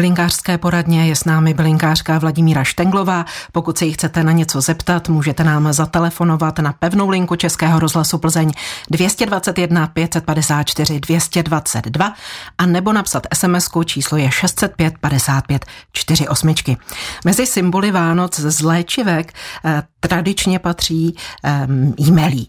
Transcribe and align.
bylinkářské 0.00 0.58
poradně 0.58 1.06
je 1.06 1.16
s 1.16 1.24
námi 1.24 1.54
bylinkářka 1.54 2.18
Vladimíra 2.18 2.64
Štenglová. 2.64 3.24
Pokud 3.52 3.78
se 3.78 3.84
jí 3.84 3.92
chcete 3.92 4.24
na 4.24 4.32
něco 4.32 4.60
zeptat, 4.60 5.08
můžete 5.08 5.44
nám 5.44 5.72
zatelefonovat 5.72 6.58
na 6.58 6.72
pevnou 6.72 7.08
linku 7.08 7.36
Českého 7.36 7.78
rozhlasu 7.78 8.18
Plzeň 8.18 8.52
221 8.90 9.86
554 9.86 11.00
222 11.00 12.14
a 12.58 12.66
nebo 12.66 12.92
napsat 12.92 13.26
sms 13.34 13.68
číslo 13.84 14.18
je 14.18 14.30
605 14.30 14.98
55 14.98 15.66
48. 15.92 16.54
Mezi 17.24 17.46
symboly 17.46 17.90
Vánoc 17.90 18.40
z 18.40 18.60
léčivek 18.60 19.32
eh, 19.64 19.82
tradičně 20.00 20.58
patří 20.58 21.16
eh, 21.44 21.66
jímelí. 21.98 22.48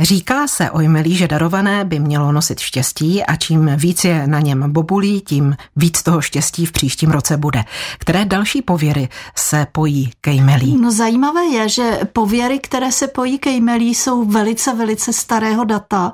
Říká 0.00 0.46
se 0.46 0.70
o 0.70 0.80
jmelí, 0.80 1.16
že 1.16 1.28
darované 1.28 1.84
by 1.84 1.98
mělo 1.98 2.32
nosit 2.32 2.60
štěstí 2.60 3.24
a 3.24 3.36
čím 3.36 3.70
víc 3.76 4.04
je 4.04 4.26
na 4.26 4.40
něm 4.40 4.72
bobulí, 4.72 5.20
tím 5.20 5.56
víc 5.76 6.02
toho 6.02 6.20
štěstí 6.20 6.66
v 6.66 6.72
příštím 6.72 7.10
roce 7.10 7.36
bude. 7.36 7.64
Které 7.98 8.24
další 8.24 8.62
pověry 8.62 9.08
se 9.36 9.66
pojí 9.72 10.10
ke 10.20 10.30
jmelí? 10.30 10.76
No 10.80 10.90
zajímavé 10.90 11.44
je, 11.44 11.68
že 11.68 11.98
pověry, 12.12 12.58
které 12.58 12.92
se 12.92 13.06
pojí 13.06 13.38
ke 13.38 13.50
jmelí, 13.50 13.94
jsou 13.94 14.24
velice, 14.24 14.74
velice 14.74 15.12
starého 15.12 15.64
data 15.64 16.12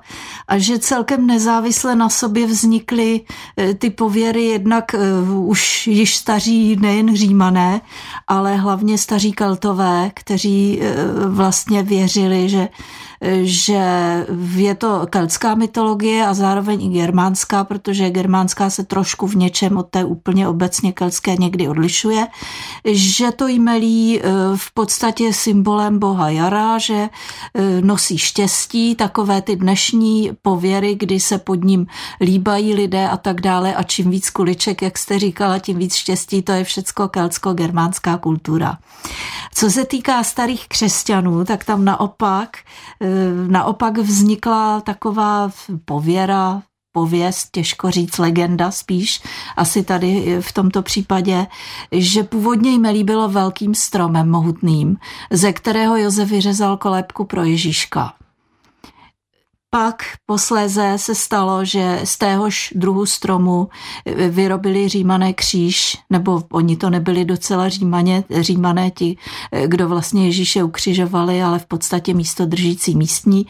a 0.48 0.59
že 0.59 0.78
celkem 0.78 1.27
nezávisle 1.27 1.97
na 1.97 2.09
sobě 2.09 2.47
vznikly 2.47 3.20
eh, 3.56 3.75
ty 3.75 3.91
pověry 3.91 4.45
jednak 4.45 4.95
uh, 5.31 5.48
už 5.48 5.87
již 5.87 6.17
staří 6.17 6.77
nejen 6.81 7.17
římané, 7.17 7.81
ale 8.27 8.56
hlavně 8.56 8.98
staří 8.98 9.33
keltové, 9.33 10.11
kteří 10.15 10.81
uh, 10.81 11.34
vlastně 11.34 11.83
věřili, 11.83 12.48
že 12.48 12.69
že 13.42 13.70
je 14.56 14.74
to 14.74 15.06
keltská 15.10 15.55
mytologie 15.55 16.27
a 16.27 16.34
zároveň 16.34 16.83
i 16.83 16.88
germánská, 16.88 17.65
protože 17.65 18.11
germánská 18.11 18.70
se 18.70 18.84
trošku 18.84 19.27
v 19.27 19.34
něčem 19.34 19.77
od 19.77 19.87
té 19.88 20.05
úplně 20.05 20.48
obecně 20.48 20.92
keltské 20.92 21.37
někdy 21.37 21.69
odlišuje, 21.69 22.27
že 22.84 23.33
to 23.33 23.48
jmelí 23.48 24.20
e, 24.20 24.23
v 24.56 24.75
podstatě 24.75 25.33
symbolem 25.33 25.98
boha 25.98 26.30
Jara, 26.30 26.78
že 26.78 26.95
e, 26.95 27.11
nosí 27.80 28.19
štěstí, 28.19 28.95
takové 28.95 29.42
ty 29.42 29.56
dnešní 29.56 30.30
pověry, 30.42 30.95
kdy 30.95 31.20
se 31.20 31.39
pod 31.39 31.64
ním 31.64 31.86
líbají 32.20 32.75
lidé 32.75 33.08
a 33.08 33.17
tak 33.17 33.41
dále 33.41 33.75
a 33.75 33.83
čím 33.83 34.11
víc 34.11 34.30
kuliček, 34.30 34.83
jak 34.83 34.98
jste 34.98 35.19
říkala, 35.19 35.58
tím 35.58 35.78
víc 35.78 35.95
štěstí, 35.95 36.42
to 36.42 36.52
je 36.52 36.64
všecko 36.64 37.08
keltsko-germánská 37.08 38.19
kultura. 38.19 38.78
Co 39.55 39.70
se 39.70 39.84
týká 39.84 40.25
starých 40.25 40.69
křesťanů, 40.69 41.45
tak 41.45 41.64
tam 41.64 41.84
naopak, 41.84 42.56
eh, 43.00 43.08
naopak 43.51 43.98
vznikla 43.98 44.81
taková 44.81 45.51
pověra, 45.84 46.62
pověst, 46.93 47.48
těžko 47.53 47.91
říct, 47.91 48.19
legenda 48.19 48.70
spíš, 48.70 49.23
asi 49.57 49.83
tady 49.83 50.39
v 50.41 50.53
tomto 50.53 50.83
případě, 50.83 51.47
že 51.92 52.23
původně 52.23 52.73
jmelí 52.73 53.05
bylo 53.05 53.29
velkým 53.29 53.75
stromem 53.75 54.31
mohutným, 54.31 54.97
ze 55.31 55.53
kterého 55.53 55.97
Josef 55.97 56.31
vyřezal 56.31 56.77
kolébku 56.77 57.25
pro 57.25 57.45
Ježíška. 57.45 58.12
Pak 59.73 60.03
posléze 60.27 60.93
se 60.97 61.15
stalo, 61.15 61.65
že 61.65 62.01
z 62.05 62.19
téhož 62.19 62.73
druhu 62.77 63.07
stromu 63.07 63.69
vyrobili 64.29 64.89
římané 64.89 65.33
kříž, 65.33 65.99
nebo 66.11 66.43
oni 66.53 66.77
to 66.77 66.91
nebyli 66.91 67.25
docela 67.25 67.69
římaně, 67.69 68.25
římané 68.41 68.91
ti, 68.91 69.17
kdo 69.67 69.89
vlastně 69.89 70.27
Ježíše 70.27 70.63
ukřižovali, 70.63 71.43
ale 71.43 71.59
v 71.59 71.67
podstatě 71.67 72.15
místo 72.15 72.47
držící 72.47 72.97
místní 72.97 73.47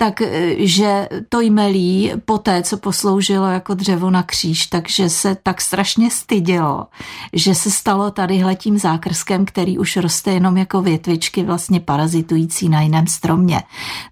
tak 0.00 0.22
eh, 0.22 0.54
že 0.58 1.08
to 1.28 1.40
jmelí 1.40 2.12
po 2.24 2.38
té, 2.38 2.62
co 2.62 2.76
posloužilo 2.76 3.46
jako 3.46 3.74
dřevo 3.74 4.10
na 4.10 4.22
kříž, 4.22 4.66
takže 4.66 5.10
se 5.10 5.36
tak 5.42 5.60
strašně 5.60 6.10
stydělo, 6.10 6.86
že 7.32 7.54
se 7.54 7.70
stalo 7.70 8.10
tady 8.10 8.44
tím 8.54 8.78
zákrskem, 8.78 9.44
který 9.44 9.78
už 9.78 9.96
roste 9.96 10.30
jenom 10.30 10.56
jako 10.56 10.82
větvičky 10.82 11.42
vlastně 11.42 11.80
parazitující 11.80 12.68
na 12.68 12.80
jiném 12.80 13.06
stromě. 13.06 13.62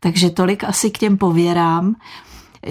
Takže 0.01 0.31
tolik 0.31 0.65
asi 0.65 0.91
k 0.91 0.99
těm 0.99 1.19
pověrám. 1.19 1.95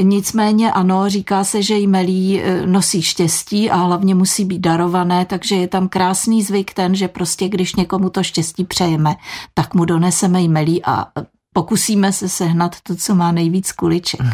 Nicméně 0.01 0.71
ano, 0.71 1.09
říká 1.09 1.43
se, 1.43 1.61
že 1.63 1.77
jmelí 1.77 2.41
eh, 2.41 2.67
nosí 2.67 3.01
štěstí 3.01 3.69
a 3.69 3.75
hlavně 3.75 4.15
musí 4.15 4.45
být 4.45 4.59
darované, 4.59 5.25
takže 5.25 5.55
je 5.55 5.67
tam 5.67 5.89
krásný 5.89 6.43
zvyk 6.43 6.73
ten, 6.73 6.95
že 6.95 7.07
prostě 7.07 7.49
když 7.49 7.75
někomu 7.75 8.09
to 8.09 8.23
štěstí 8.23 8.63
přejeme, 8.63 9.15
tak 9.53 9.73
mu 9.73 9.85
doneseme 9.85 10.41
jmelí 10.41 10.85
a 10.85 11.05
pokusíme 11.55 12.13
se 12.13 12.29
sehnat 12.29 12.75
to, 12.83 12.95
co 12.95 13.15
má 13.15 13.31
nejvíc 13.31 13.71
kuliček. 13.71 14.21
Hmm. 14.21 14.33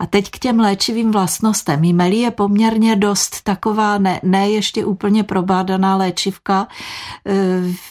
A 0.00 0.06
teď 0.06 0.30
k 0.30 0.38
těm 0.38 0.60
léčivým 0.60 1.10
vlastnostem. 1.10 1.84
Jmelí 1.84 2.20
je 2.20 2.30
poměrně 2.30 2.96
dost 2.96 3.42
taková 3.42 3.98
ne, 3.98 4.20
ne 4.22 4.50
ještě 4.50 4.84
úplně 4.84 5.22
probádaná 5.24 5.96
léčivka. 5.96 6.68
Eh, 7.26 7.32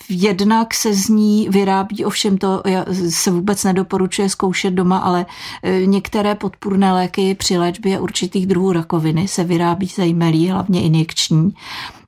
jednak 0.09 0.73
se 0.73 0.93
z 0.93 1.09
ní 1.09 1.49
vyrábí, 1.49 2.05
ovšem 2.05 2.37
to 2.37 2.63
se 3.09 3.31
vůbec 3.31 3.63
nedoporučuje 3.63 4.29
zkoušet 4.29 4.73
doma, 4.73 4.97
ale 4.97 5.25
eh, 5.63 5.85
některé 5.85 6.35
podpůrné 6.35 6.93
léky 6.93 7.35
při 7.35 7.57
léčbě 7.57 7.99
určitých 7.99 8.47
druhů 8.47 8.71
rakoviny 8.71 9.27
se 9.27 9.43
vyrábí 9.43 9.87
ze 9.87 10.05
jmelí, 10.05 10.49
hlavně 10.49 10.81
injekční. 10.81 11.53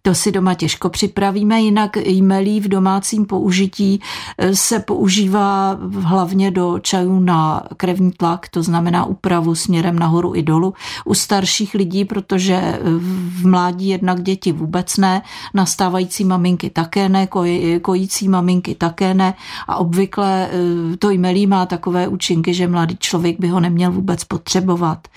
To 0.09 0.15
si 0.15 0.31
doma 0.31 0.53
těžko 0.53 0.89
připravíme, 0.89 1.61
jinak 1.61 1.97
jmelí 1.97 2.59
v 2.59 2.67
domácím 2.67 3.25
použití 3.25 4.01
eh, 4.37 4.55
se 4.55 4.79
používá 4.79 5.77
hlavně 6.01 6.51
do 6.51 6.79
čajů 6.79 7.19
na 7.19 7.63
krevní 7.77 8.11
tlak, 8.11 8.49
to 8.49 8.63
znamená 8.63 9.05
úpravu 9.05 9.55
směrem 9.55 9.99
nahoru 9.99 10.35
i 10.35 10.43
dolů. 10.43 10.73
U 11.05 11.13
starších 11.13 11.73
lidí, 11.73 12.05
protože 12.05 12.79
v 13.09 13.47
mládí 13.47 13.87
jednak 13.87 14.23
děti 14.23 14.51
vůbec 14.51 14.97
ne, 14.97 15.21
nastávající 15.53 16.25
maminky 16.25 16.69
také 16.69 17.09
ne, 17.09 17.27
koj, 17.27 17.79
kojící 17.81 18.29
maminky 18.29 18.75
také 18.75 19.13
ne 19.13 19.33
a 19.67 19.75
obvykle 19.75 20.49
eh, 20.51 20.97
to 20.97 21.09
jmelí 21.09 21.47
má 21.47 21.65
takové 21.65 22.07
účinky, 22.07 22.53
že 22.53 22.67
mladý 22.67 22.97
člověk 22.99 23.39
by 23.39 23.47
ho 23.47 23.59
neměl 23.59 23.91
vůbec 23.91 24.23
potřebovat. 24.23 25.07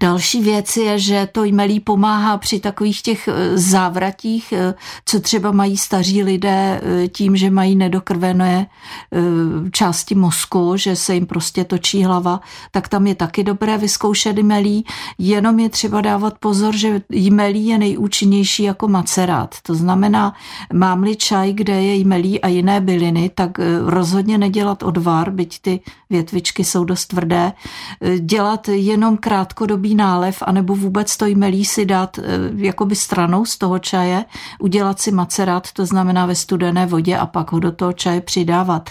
Další 0.00 0.42
věc 0.42 0.76
je, 0.76 0.98
že 0.98 1.28
to 1.32 1.44
jmelí 1.44 1.80
pomáhá 1.80 2.38
při 2.38 2.60
takových 2.60 3.02
těch 3.02 3.28
eh, 3.28 3.58
závratích, 3.58 4.52
eh, 4.52 4.74
co 5.04 5.20
třeba 5.20 5.52
mají 5.52 5.76
staří 5.76 6.22
lidé 6.22 6.80
eh, 6.82 7.08
tím, 7.08 7.36
že 7.36 7.50
mají 7.50 7.76
nedokrvené 7.76 8.66
části 9.72 10.14
mozku, 10.14 10.76
že 10.76 10.96
se 10.96 11.14
jim 11.14 11.26
prostě 11.26 11.64
točí 11.64 12.04
hlava, 12.04 12.40
tak 12.70 12.88
tam 12.88 13.06
je 13.06 13.14
taky 13.14 13.44
dobré 13.44 13.78
vyzkoušet 13.78 14.38
jmelí. 14.38 14.84
Jenom 15.18 15.58
je 15.58 15.68
třeba 15.68 16.00
dávat 16.00 16.38
pozor, 16.38 16.76
že 16.76 17.02
jmelí 17.10 17.66
je 17.66 17.78
nejúčinnější 17.78 18.62
jako 18.62 18.88
macerát. 18.88 19.54
To 19.62 19.74
znamená, 19.74 20.34
mám-li 20.72 21.16
čaj, 21.16 21.52
kde 21.52 21.82
je 21.82 21.94
jmelí 21.94 22.40
a 22.40 22.48
jiné 22.48 22.80
byliny, 22.80 23.30
tak 23.34 23.50
rozhodně 23.84 24.38
nedělat 24.38 24.82
odvar, 24.82 25.30
byť 25.30 25.58
ty 25.60 25.80
větvičky 26.10 26.64
jsou 26.64 26.84
dost 26.84 27.06
tvrdé. 27.06 27.52
Dělat 28.18 28.68
jenom 28.68 29.16
krátkodobě 29.16 29.83
krátkodobý 29.84 29.94
nálev, 29.94 30.42
anebo 30.46 30.74
vůbec 30.74 31.16
to 31.16 31.26
jmelí 31.26 31.64
si 31.64 31.86
dát 31.86 32.18
eh, 32.18 32.22
jakoby 32.56 32.96
stranou 32.96 33.44
z 33.44 33.58
toho 33.58 33.78
čaje, 33.78 34.24
udělat 34.58 35.00
si 35.00 35.10
macerát, 35.10 35.72
to 35.72 35.86
znamená 35.86 36.26
ve 36.26 36.34
studené 36.34 36.86
vodě 36.86 37.16
a 37.16 37.26
pak 37.26 37.52
ho 37.52 37.60
do 37.60 37.72
toho 37.72 37.92
čaje 37.92 38.20
přidávat. 38.20 38.90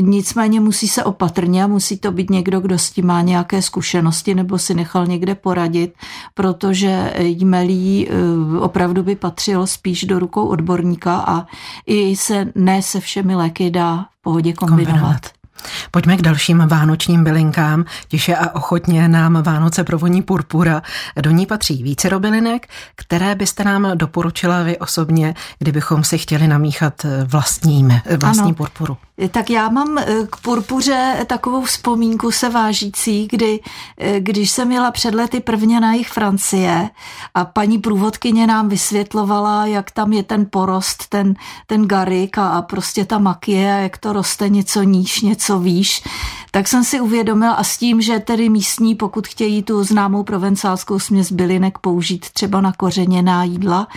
Nicméně 0.00 0.60
musí 0.60 0.88
se 0.88 1.04
opatrně 1.04 1.66
musí 1.66 1.98
to 1.98 2.12
být 2.12 2.30
někdo, 2.30 2.60
kdo 2.60 2.78
s 2.78 2.90
tím 2.90 3.06
má 3.06 3.22
nějaké 3.22 3.62
zkušenosti 3.62 4.34
nebo 4.34 4.58
si 4.58 4.74
nechal 4.74 5.06
někde 5.06 5.34
poradit, 5.34 5.94
protože 6.34 7.14
jmelí 7.18 8.08
eh, 8.08 8.58
opravdu 8.58 9.02
by 9.02 9.16
patřilo 9.16 9.66
spíš 9.66 10.04
do 10.04 10.18
rukou 10.18 10.46
odborníka 10.46 11.24
a 11.26 11.46
i 11.86 12.16
se 12.16 12.52
ne 12.54 12.82
se 12.82 13.00
všemi 13.00 13.34
léky 13.34 13.70
dá 13.70 14.06
v 14.18 14.22
pohodě 14.22 14.52
kombinovat. 14.52 14.92
kombinovat. 14.92 15.37
Pojďme 15.90 16.16
k 16.16 16.22
dalším 16.22 16.58
vánočním 16.58 17.24
bylinkám. 17.24 17.84
Tiše 18.08 18.36
a 18.36 18.54
ochotně 18.54 19.08
nám 19.08 19.42
Vánoce 19.42 19.84
provoní 19.84 20.22
purpura. 20.22 20.82
Do 21.20 21.30
ní 21.30 21.46
patří 21.46 21.82
více 21.82 22.08
robilinek, 22.08 22.68
které 22.94 23.34
byste 23.34 23.64
nám 23.64 23.90
doporučila 23.94 24.62
vy 24.62 24.78
osobně, 24.78 25.34
kdybychom 25.58 26.04
si 26.04 26.18
chtěli 26.18 26.48
namíchat 26.48 27.06
vlastním, 27.26 28.00
vlastní 28.16 28.42
ano. 28.42 28.54
purpuru. 28.54 28.96
Tak 29.30 29.50
já 29.50 29.68
mám 29.68 29.98
eh, 29.98 30.06
k 30.30 30.36
purpuře 30.36 31.24
takovou 31.26 31.62
vzpomínku 31.62 32.30
se 32.30 32.48
vážící, 32.48 33.28
kdy, 33.30 33.60
eh, 33.98 34.20
když 34.20 34.50
jsem 34.50 34.72
jela 34.72 34.90
před 34.90 35.14
lety 35.14 35.40
prvně 35.40 35.80
na 35.80 35.92
jich 35.92 36.08
Francie 36.08 36.90
a 37.34 37.44
paní 37.44 37.78
průvodkyně 37.78 38.46
nám 38.46 38.68
vysvětlovala, 38.68 39.66
jak 39.66 39.90
tam 39.90 40.12
je 40.12 40.22
ten 40.22 40.46
porost, 40.50 41.08
ten, 41.08 41.34
ten 41.66 41.86
garik 41.86 42.38
a, 42.38 42.48
a 42.48 42.62
prostě 42.62 43.04
ta 43.04 43.18
makie, 43.18 43.68
jak 43.68 43.98
to 43.98 44.12
roste 44.12 44.48
něco 44.48 44.82
níž, 44.82 45.20
něco 45.20 45.58
výš, 45.58 46.02
tak 46.50 46.68
jsem 46.68 46.84
si 46.84 47.00
uvědomila 47.00 47.52
a 47.52 47.64
s 47.64 47.78
tím, 47.78 48.00
že 48.00 48.18
tedy 48.18 48.48
místní, 48.48 48.94
pokud 48.94 49.26
chtějí 49.26 49.62
tu 49.62 49.84
známou 49.84 50.22
provencálskou 50.22 50.98
směs 50.98 51.32
bylinek 51.32 51.78
použít 51.78 52.30
třeba 52.30 52.60
na 52.60 52.72
kořeněná 52.72 53.44
jídla, 53.44 53.88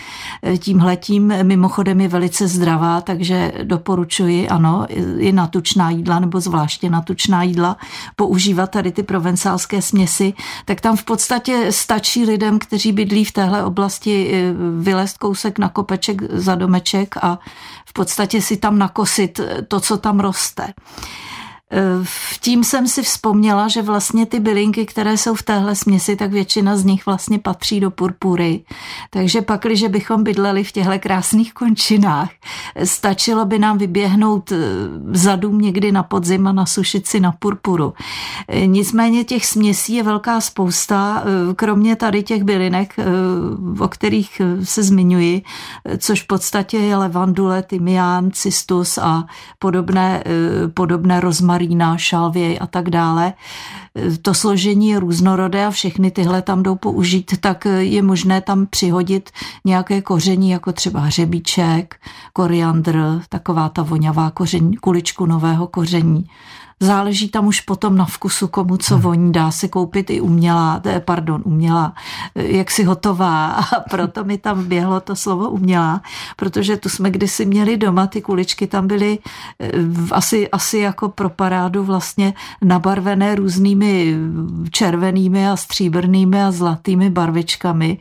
eh, 0.42 0.58
tímhletím 0.58 1.34
mimochodem 1.42 2.00
je 2.00 2.08
velice 2.08 2.48
zdravá, 2.48 3.00
takže 3.00 3.52
doporučuji, 3.62 4.48
ano, 4.48 4.86
i 5.18 5.32
na 5.32 5.46
tučná 5.46 5.90
jídla 5.90 6.20
nebo 6.20 6.40
zvláště 6.40 6.90
na 6.90 7.02
tučná 7.02 7.42
jídla 7.42 7.76
používat 8.16 8.70
tady 8.70 8.92
ty 8.92 9.02
provencálské 9.02 9.82
směsi, 9.82 10.34
tak 10.64 10.80
tam 10.80 10.96
v 10.96 11.04
podstatě 11.04 11.66
stačí 11.70 12.24
lidem, 12.24 12.58
kteří 12.58 12.92
bydlí 12.92 13.24
v 13.24 13.32
téhle 13.32 13.64
oblasti 13.64 14.30
eh, 14.32 14.52
vylézt 14.80 15.18
kousek 15.18 15.58
na 15.58 15.68
kopeček 15.68 16.22
za 16.22 16.54
domeček 16.54 17.16
a 17.22 17.38
v 17.86 17.92
podstatě 17.92 18.42
si 18.42 18.56
tam 18.56 18.78
nakosit 18.78 19.40
to, 19.68 19.80
co 19.80 19.96
tam 19.96 20.20
roste. 20.20 20.72
V 22.02 22.40
tím 22.40 22.64
jsem 22.64 22.88
si 22.88 23.02
vzpomněla, 23.02 23.68
že 23.68 23.82
vlastně 23.82 24.26
ty 24.26 24.40
bylinky, 24.40 24.86
které 24.86 25.16
jsou 25.16 25.34
v 25.34 25.42
téhle 25.42 25.74
směsi, 25.74 26.16
tak 26.16 26.32
většina 26.32 26.76
z 26.76 26.84
nich 26.84 27.06
vlastně 27.06 27.38
patří 27.38 27.80
do 27.80 27.90
purpury. 27.90 28.64
Takže 29.10 29.42
pak, 29.42 29.62
když 29.62 29.82
bychom 29.82 30.24
bydleli 30.24 30.64
v 30.64 30.72
těchto 30.72 30.98
krásných 30.98 31.54
končinách, 31.54 32.30
stačilo 32.84 33.44
by 33.44 33.58
nám 33.58 33.78
vyběhnout 33.78 34.52
za 35.12 35.36
dům 35.36 35.60
někdy 35.60 35.92
na 35.92 36.02
podzim 36.02 36.46
a 36.46 36.52
nasušit 36.52 37.06
si 37.06 37.20
na 37.20 37.32
purpuru. 37.32 37.94
Nicméně 38.66 39.24
těch 39.24 39.46
směsí 39.46 39.94
je 39.94 40.02
velká 40.02 40.40
spousta, 40.40 41.24
kromě 41.56 41.96
tady 41.96 42.22
těch 42.22 42.44
bylinek, 42.44 42.94
o 43.78 43.88
kterých 43.88 44.42
se 44.62 44.82
zmiňuji, 44.82 45.42
což 45.98 46.22
v 46.22 46.26
podstatě 46.26 46.78
je 46.78 46.96
levandule, 46.96 47.62
tymián, 47.62 48.30
cistus 48.32 48.98
a 48.98 49.26
podobné, 49.58 50.24
podobné 50.74 51.20
rozmaríny 51.20 51.61
marína, 51.62 51.96
šalvěj 51.96 52.58
a 52.60 52.66
tak 52.66 52.90
dále. 52.90 53.32
To 54.22 54.34
složení 54.34 54.88
je 54.88 55.00
různorodé 55.00 55.66
a 55.66 55.70
všechny 55.70 56.10
tyhle 56.10 56.42
tam 56.42 56.62
jdou 56.62 56.74
použít, 56.74 57.40
tak 57.40 57.64
je 57.78 58.02
možné 58.02 58.40
tam 58.40 58.66
přihodit 58.66 59.30
nějaké 59.64 60.02
koření, 60.02 60.50
jako 60.50 60.72
třeba 60.72 61.00
hřebíček, 61.00 61.96
koriandr, 62.32 63.22
taková 63.28 63.68
ta 63.68 63.82
voňavá 63.82 64.30
koření, 64.30 64.76
kuličku 64.76 65.26
nového 65.26 65.66
koření 65.66 66.26
Záleží 66.82 67.28
tam 67.28 67.46
už 67.46 67.60
potom 67.60 67.96
na 67.96 68.04
vkusu, 68.04 68.48
komu 68.48 68.76
co 68.76 68.94
hmm. 68.94 69.02
voní. 69.02 69.32
Dá 69.32 69.50
se 69.50 69.68
koupit 69.68 70.10
i 70.10 70.20
umělá, 70.20 70.82
pardon, 71.04 71.42
umělá, 71.44 71.94
jak 72.34 72.70
si 72.70 72.84
hotová. 72.84 73.46
A 73.46 73.80
proto 73.90 74.24
mi 74.24 74.38
tam 74.38 74.64
běhlo 74.64 75.00
to 75.00 75.16
slovo 75.16 75.50
umělá, 75.50 76.02
protože 76.36 76.76
tu 76.76 76.88
jsme 76.88 77.10
kdysi 77.10 77.46
měli 77.46 77.76
doma, 77.76 78.06
ty 78.06 78.22
kuličky 78.22 78.66
tam 78.66 78.86
byly 78.86 79.18
eh, 79.60 79.70
asi, 80.10 80.50
asi 80.50 80.78
jako 80.78 81.08
pro 81.08 81.28
parádu 81.30 81.84
vlastně 81.84 82.34
nabarvené 82.62 83.34
různými 83.34 84.16
červenými 84.70 85.48
a 85.48 85.56
stříbrnými 85.56 86.44
a 86.44 86.50
zlatými 86.50 87.10
barvičkami. 87.10 87.98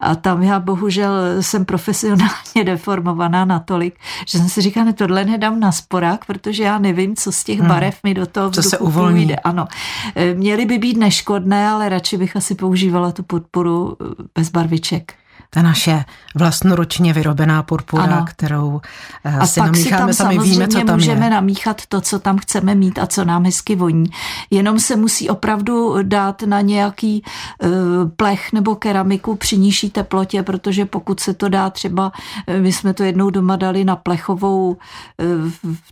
A 0.00 0.14
tam 0.14 0.42
já 0.42 0.60
bohužel 0.60 1.12
jsem 1.40 1.64
profesionálně 1.64 2.64
deformovaná 2.64 3.44
natolik, 3.44 3.94
že 4.26 4.38
jsem 4.38 4.48
si 4.48 4.60
říkala, 4.60 4.86
ne, 4.86 4.92
tohle 4.92 5.24
nedám 5.24 5.60
na 5.60 5.72
sporák, 5.72 6.24
protože 6.24 6.62
já 6.62 6.78
nevím, 6.78 7.16
co 7.16 7.32
z 7.32 7.44
těch 7.44 7.58
hmm. 7.58 7.68
barev 7.68 7.98
mi 8.04 8.17
do 8.18 8.26
toho 8.26 8.50
Co 8.50 8.62
se 8.62 8.78
uvolní. 8.78 9.24
Půjde. 9.24 9.36
Ano. 9.36 9.68
E, 10.14 10.34
měly 10.34 10.66
by 10.66 10.78
být 10.78 10.96
neškodné, 10.96 11.68
ale 11.68 11.88
radši 11.88 12.16
bych 12.16 12.36
asi 12.36 12.54
používala 12.54 13.12
tu 13.12 13.22
podporu 13.22 13.96
e, 14.00 14.04
bez 14.34 14.50
barviček 14.50 15.14
ta 15.50 15.62
naše 15.62 16.04
vlastnoročně 16.34 17.12
vyrobená 17.12 17.62
purpura, 17.62 18.02
ano. 18.02 18.24
kterou 18.28 18.80
eh, 19.24 19.38
a 19.38 19.46
si 19.46 19.60
namícháme 19.60 20.12
si 20.12 20.18
tam 20.18 20.34
sami, 20.34 20.38
víme, 20.38 20.68
co 20.68 20.80
tam 20.80 20.94
můžeme 20.96 21.26
je. 21.26 21.30
namíchat 21.30 21.82
to, 21.86 22.00
co 22.00 22.18
tam 22.18 22.38
chceme 22.38 22.74
mít 22.74 22.98
a 22.98 23.06
co 23.06 23.24
nám 23.24 23.44
hezky 23.44 23.76
voní. 23.76 24.06
Jenom 24.50 24.80
se 24.80 24.96
musí 24.96 25.28
opravdu 25.28 25.96
dát 26.02 26.42
na 26.42 26.60
nějaký 26.60 27.22
uh, 27.62 27.70
plech 28.16 28.52
nebo 28.52 28.76
keramiku 28.76 29.36
při 29.36 29.58
nižší 29.58 29.90
teplotě, 29.90 30.42
protože 30.42 30.84
pokud 30.84 31.20
se 31.20 31.34
to 31.34 31.48
dá 31.48 31.70
třeba, 31.70 32.12
eh, 32.46 32.60
my 32.60 32.72
jsme 32.72 32.94
to 32.94 33.02
jednou 33.02 33.30
doma 33.30 33.56
dali 33.56 33.84
na 33.84 33.96
plechovou, 33.96 34.68
uh, 34.68 34.76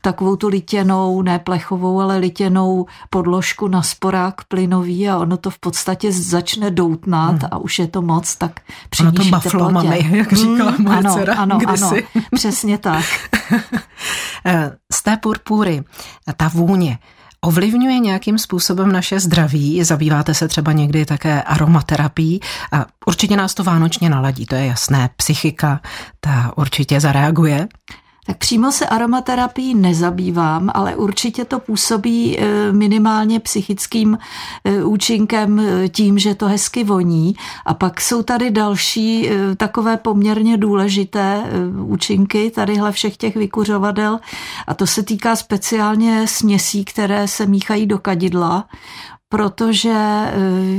takovou 0.01 0.37
tu 0.37 0.49
litěnou, 0.49 1.23
ne 1.23 1.39
plechovou, 1.39 2.01
ale 2.01 2.19
litěnou 2.19 2.87
podložku 3.11 3.69
na 3.69 3.83
sporák 3.83 4.45
plynový 4.45 5.09
a 5.09 5.19
ono 5.19 5.37
to 5.37 5.51
v 5.51 5.59
podstatě 5.59 6.13
začne 6.13 6.71
doutnat 6.71 7.43
hmm. 7.43 7.49
a 7.51 7.59
už 7.59 7.79
je 7.79 7.87
to 7.87 8.03
moc, 8.03 8.37
tak 8.37 8.61
při 8.91 9.03
nižší 9.03 9.31
teplotě. 9.51 9.75
Mami, 9.75 10.09
jak 10.11 10.33
říkala 10.33 10.71
mm, 10.71 10.85
moje 10.85 10.99
ano, 10.99 11.15
dcera 11.15 11.35
ano, 11.35 11.59
kdysi. 11.59 11.85
ano, 11.85 12.25
přesně 12.35 12.79
tak. 12.79 13.05
Z 14.93 15.03
té 15.03 15.17
purpury, 15.17 15.85
ta 16.37 16.49
vůně, 16.49 16.99
ovlivňuje 17.41 17.99
nějakým 17.99 18.39
způsobem 18.39 18.93
naše 18.93 19.21
zdraví? 19.21 19.85
Zabýváte 19.85 20.35
se 20.35 20.49
třeba 20.49 20.73
někdy 20.73 21.05
také 21.05 21.43
aromaterapií 21.43 22.41
a 22.73 22.87
určitě 23.07 23.37
nás 23.37 23.55
to 23.55 23.65
vánočně 23.65 24.11
naladí, 24.11 24.47
to 24.47 24.55
je 24.55 24.67
jasné. 24.67 25.11
Psychika, 25.17 25.81
ta 26.21 26.53
určitě 26.57 27.01
zareaguje. 27.01 27.69
Tak 28.27 28.37
přímo 28.37 28.73
se 28.73 28.87
aromaterapií 28.87 29.75
nezabývám, 29.75 30.71
ale 30.75 30.97
určitě 30.97 31.45
to 31.45 31.59
působí 31.59 32.39
e, 32.39 32.73
minimálně 32.73 33.41
psychickým 33.41 34.19
e, 34.65 34.85
účinkem 34.85 35.61
e, 35.61 35.89
tím, 35.89 36.19
že 36.19 36.35
to 36.35 36.47
hezky 36.47 36.85
voní. 36.85 37.35
A 37.67 37.75
pak 37.75 38.01
jsou 38.01 38.23
tady 38.23 38.51
další 38.51 39.31
takové 39.57 39.97
poměrně 39.97 40.57
důležité 40.57 41.43
účinky 41.85 42.51
tadyhle 42.51 42.93
všech 42.93 43.17
těch 43.17 43.37
vykuřovadel 43.37 44.21
a 44.67 44.75
to 44.75 44.87
se 44.87 45.03
týká 45.03 45.37
speciálně 45.37 46.27
směsí, 46.29 46.85
které 46.85 47.29
se 47.29 47.47
míchají 47.47 47.87
do 47.87 47.99
kadidla 47.99 48.65
protože, 49.29 49.93
eh, 49.93 50.33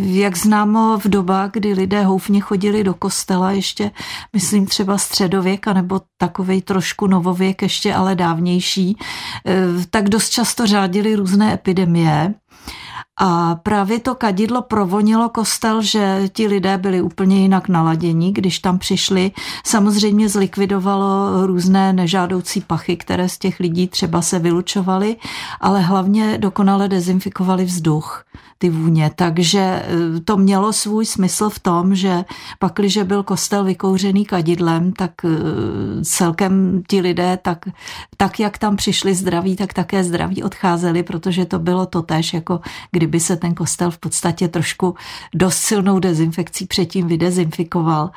jak 0.03 0.37
známo 0.37 0.97
v 0.97 1.05
dobách, 1.05 1.51
kdy 1.51 1.73
lidé 1.73 2.03
houfně 2.03 2.41
chodili 2.41 2.83
do 2.83 2.93
kostela, 2.93 3.51
ještě 3.51 3.91
myslím 4.33 4.65
třeba 4.65 4.97
středověk, 4.97 5.67
nebo 5.67 6.01
takovej 6.17 6.61
trošku 6.61 7.07
novověk, 7.07 7.61
ještě 7.61 7.93
ale 7.93 8.15
dávnější, 8.15 8.97
eh, 9.45 9.53
tak 9.89 10.09
dost 10.09 10.29
často 10.29 10.67
řádili 10.67 11.15
různé 11.15 11.53
epidemie. 11.53 12.33
A 13.17 13.55
právě 13.55 13.99
to 13.99 14.15
kadidlo 14.15 14.61
provonilo 14.61 15.29
kostel, 15.29 15.81
že 15.81 16.29
ti 16.33 16.47
lidé 16.47 16.77
byli 16.77 17.01
úplně 17.01 17.41
jinak 17.41 17.69
naladění, 17.69 18.33
když 18.33 18.59
tam 18.59 18.79
přišli. 18.79 19.31
Samozřejmě 19.65 20.29
zlikvidovalo 20.29 21.31
různé 21.47 21.93
nežádoucí 21.93 22.61
pachy, 22.61 22.97
které 22.97 23.29
z 23.29 23.37
těch 23.37 23.59
lidí 23.59 23.87
třeba 23.87 24.21
se 24.21 24.39
vylučovaly, 24.39 25.15
ale 25.61 25.81
hlavně 25.81 26.37
dokonale 26.37 26.87
dezinfikovali 26.87 27.65
vzduch 27.65 28.23
ty 28.57 28.69
vůně. 28.69 29.11
Takže 29.15 29.59
eh, 29.59 30.19
to 30.25 30.37
mělo 30.37 30.73
svůj 30.73 31.05
smysl 31.05 31.49
v 31.49 31.59
tom, 31.59 31.95
že 31.95 32.25
pakliže 32.59 33.03
byl 33.03 33.23
kostel 33.23 33.63
vykouřený 33.63 34.25
kadidlem, 34.25 34.91
tak 34.91 35.11
eh, 35.25 35.29
celkem 36.03 36.83
ti 36.87 37.01
lidé, 37.01 37.39
tak, 37.41 37.65
tak 38.17 38.39
jak 38.39 38.57
tam 38.57 38.75
přišli 38.75 39.15
zdraví, 39.15 39.55
tak 39.55 39.73
také 39.73 40.03
zdraví 40.03 40.43
odcházeli, 40.43 41.03
protože 41.03 41.45
to 41.45 41.59
bylo 41.59 41.85
to 41.85 42.01
tež, 42.01 42.33
jako 42.33 42.59
kdyby 42.91 43.19
se 43.19 43.35
ten 43.35 43.53
kostel 43.53 43.91
v 43.91 43.97
podstatě 43.97 44.47
trošku 44.47 44.95
dost 45.33 45.57
silnou 45.57 45.99
dezinfekcí 45.99 46.65
předtím 46.65 47.07
vydezinfikoval. 47.07 48.11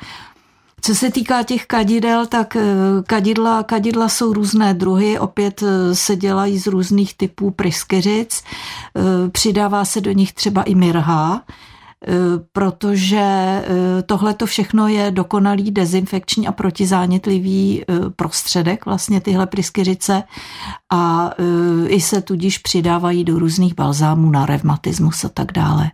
Co 0.83 0.95
se 0.95 1.11
týká 1.11 1.43
těch 1.43 1.65
kadidel, 1.65 2.25
tak 2.25 2.55
eh, 2.55 2.63
kadidla, 3.07 3.63
kadidla 3.63 4.09
jsou 4.09 4.33
různé 4.33 4.73
druhy, 4.73 5.19
opět 5.19 5.63
eh, 5.63 5.95
se 5.95 6.15
dělají 6.15 6.59
z 6.59 6.67
různých 6.67 7.17
typů 7.17 7.51
pryskyřic, 7.51 8.43
eh, 8.43 9.29
přidává 9.29 9.85
se 9.85 10.01
do 10.01 10.11
nich 10.11 10.33
třeba 10.33 10.63
i 10.63 10.75
mirha, 10.75 11.41
protože 12.51 13.25
tohle 14.05 14.33
to 14.33 14.45
všechno 14.45 14.87
je 14.87 15.11
dokonalý 15.11 15.71
dezinfekční 15.71 16.47
a 16.47 16.51
protizánětlivý 16.51 17.83
prostředek, 18.15 18.85
vlastně 18.85 19.21
tyhle 19.21 19.47
pryskyřice. 19.47 20.23
A 20.91 21.31
i 21.87 22.01
se 22.01 22.21
tudíž 22.21 22.57
přidávají 22.57 23.23
do 23.23 23.39
různých 23.39 23.75
balzámů 23.75 24.31
na 24.31 24.45
revmatismus 24.45 25.25
a 25.25 25.29
tak 25.29 25.51
dále. 25.51 25.91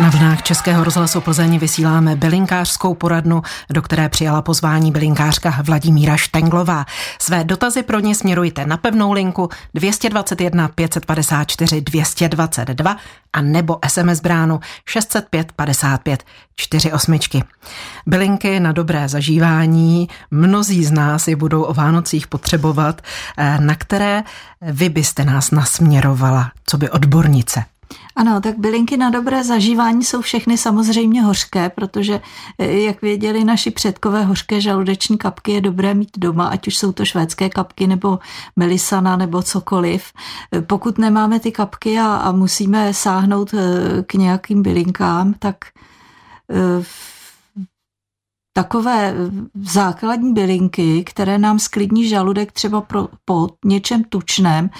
Na 0.00 0.10
vlnách 0.10 0.42
Českého 0.42 0.84
rozhlasu 0.84 1.20
Plzeň 1.20 1.58
vysíláme 1.58 2.16
bylinkářskou 2.16 2.94
poradnu, 2.94 3.42
do 3.70 3.82
které 3.82 4.08
přijala 4.08 4.42
pozvání 4.42 4.92
bylinkářka 4.92 5.54
Vladimíra 5.62 6.16
Štenglová. 6.16 6.86
Své 7.18 7.44
dotazy 7.44 7.82
pro 7.82 8.00
ně 8.00 8.14
směrujte 8.14 8.66
na 8.66 8.76
pevnou 8.76 9.12
linku 9.12 9.48
221 9.74 10.68
554 10.68 11.80
222 11.80 12.96
a 13.32 13.42
nebo 13.42 13.78
SMS 13.88 14.20
bránu 14.20 14.60
605 14.86 15.52
55 15.52 16.24
48. 16.56 17.18
Bylinky 18.06 18.60
na 18.60 18.72
dobré 18.72 19.08
zažívání, 19.08 20.08
mnozí 20.30 20.84
z 20.84 20.90
nás 20.90 21.28
je 21.28 21.36
budou 21.36 21.62
o 21.62 21.74
Vánocích 21.74 22.26
potřebovat, 22.26 23.02
eh, 23.38 23.58
na 23.60 23.74
které 23.74 24.22
vy 24.62 24.88
byste 24.88 25.24
nás 25.24 25.50
nasměrovala, 25.50 26.50
co 26.66 26.78
by 26.78 26.90
odbornice. 26.90 27.64
Ano, 28.16 28.40
tak 28.40 28.58
bylinky 28.58 28.96
na 28.96 29.10
dobré 29.10 29.44
zažívání 29.44 30.04
jsou 30.04 30.20
všechny 30.20 30.58
samozřejmě 30.58 31.22
hořké, 31.22 31.68
protože, 31.68 32.20
eh, 32.58 32.72
jak 32.72 33.02
věděli 33.02 33.44
naši 33.44 33.70
předkové, 33.70 34.24
hořké 34.24 34.60
žaludeční 34.60 35.18
kapky 35.18 35.52
je 35.52 35.60
dobré 35.60 35.94
mít 35.94 36.10
doma, 36.18 36.46
ať 36.48 36.66
už 36.66 36.78
jsou 36.78 36.92
to 36.92 37.04
švédské 37.04 37.48
kapky 37.48 37.86
nebo 37.86 38.18
melisana 38.56 39.16
nebo 39.16 39.42
cokoliv. 39.42 40.12
Eh, 40.52 40.60
pokud 40.60 40.98
nemáme 40.98 41.40
ty 41.40 41.52
kapky 41.52 41.98
a, 41.98 42.16
a 42.16 42.32
musíme 42.32 42.94
sáhnout 42.94 43.54
eh, 43.54 44.02
k 44.02 44.14
nějakým 44.14 44.62
bylinkám, 44.62 45.34
tak 45.38 45.56
takové 48.58 49.14
základní 49.54 50.32
bylinky, 50.32 51.04
které 51.04 51.38
nám 51.38 51.58
sklidní 51.58 52.08
žaludek 52.08 52.52
třeba 52.52 52.80
pro, 52.80 53.08
po 53.24 53.48
něčem 53.64 54.04
tučném. 54.04 54.70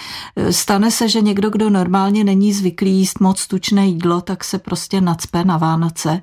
Stane 0.50 0.90
se, 0.90 1.08
že 1.08 1.20
někdo, 1.20 1.50
kdo 1.50 1.70
normálně 1.70 2.24
není 2.24 2.52
zvyklý 2.52 2.90
jíst 2.90 3.20
moc 3.20 3.46
tučné 3.46 3.86
jídlo, 3.86 4.20
tak 4.20 4.44
se 4.44 4.58
prostě 4.58 5.00
nacpe 5.00 5.44
na 5.44 5.56
Vánoce. 5.56 6.20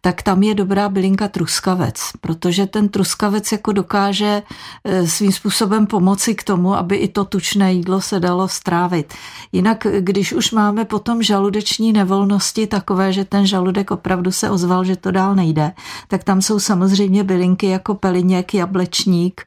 Tak 0.00 0.22
tam 0.22 0.42
je 0.42 0.54
dobrá 0.54 0.88
bylinka 0.88 1.28
truskavec, 1.28 2.10
protože 2.20 2.66
ten 2.66 2.88
truskavec 2.88 3.52
jako 3.52 3.72
dokáže 3.72 4.42
eh, 4.84 5.06
svým 5.06 5.32
způsobem 5.32 5.86
pomoci 5.86 6.34
k 6.34 6.44
tomu, 6.44 6.74
aby 6.74 6.96
i 6.96 7.08
to 7.08 7.24
tučné 7.24 7.72
jídlo 7.72 8.00
se 8.00 8.20
dalo 8.20 8.48
strávit. 8.48 9.14
Jinak, 9.52 9.86
když 10.00 10.32
už 10.32 10.52
máme 10.52 10.84
potom 10.84 11.22
žaludeční 11.22 11.92
nevolnosti 11.92 12.66
takové, 12.66 13.12
že 13.12 13.24
ten 13.24 13.46
žaludek 13.46 13.90
opravdu 13.90 14.32
se 14.32 14.50
ozval, 14.50 14.84
že 14.84 14.96
to 14.96 15.10
dál 15.10 15.34
nejde, 15.34 15.72
tak 16.08 16.24
tam 16.24 16.42
jsou 16.42 16.58
samozřejmě 16.58 16.91
bylinky 17.24 17.66
jako 17.66 17.94
peliněk, 17.94 18.54
jablečník, 18.54 19.42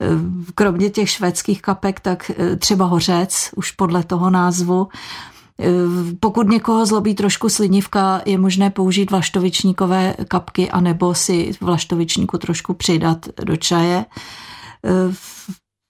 eh, 0.00 0.06
kromě 0.54 0.90
těch 0.90 1.10
švédských 1.10 1.62
kapek, 1.62 2.00
tak 2.00 2.30
eh, 2.30 2.56
třeba 2.56 2.84
hořec, 2.84 3.50
už 3.56 3.70
podle 3.70 4.04
toho 4.04 4.30
názvu. 4.30 4.88
Eh, 5.60 5.66
pokud 6.20 6.48
někoho 6.48 6.86
zlobí 6.86 7.14
trošku 7.14 7.48
slinivka, 7.48 8.20
je 8.26 8.38
možné 8.38 8.70
použít 8.70 9.10
vlaštovičníkové 9.10 10.14
kapky 10.28 10.70
anebo 10.70 11.14
si 11.14 11.50
vlaštovičníku 11.60 12.38
trošku 12.38 12.74
přidat 12.74 13.26
do 13.44 13.56
čaje. 13.56 14.04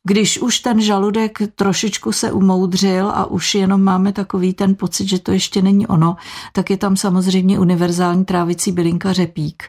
Když 0.05 0.39
už 0.39 0.59
ten 0.59 0.81
žaludek 0.81 1.39
trošičku 1.55 2.13
se 2.13 2.33
umoudřil 2.33 3.11
a 3.11 3.27
už 3.27 3.55
jenom 3.55 3.83
máme 3.83 4.13
takový 4.13 4.53
ten 4.53 4.75
pocit, 4.75 5.09
že 5.09 5.19
to 5.19 5.33
ještě 5.33 5.63
není 5.63 5.87
ono, 5.87 6.17
tak 6.53 6.71
je 6.71 6.77
tam 6.77 6.97
samozřejmě 6.97 7.59
univerzální 7.59 8.25
trávicí 8.25 8.73
bylinka 8.73 9.13
řepík, 9.13 9.63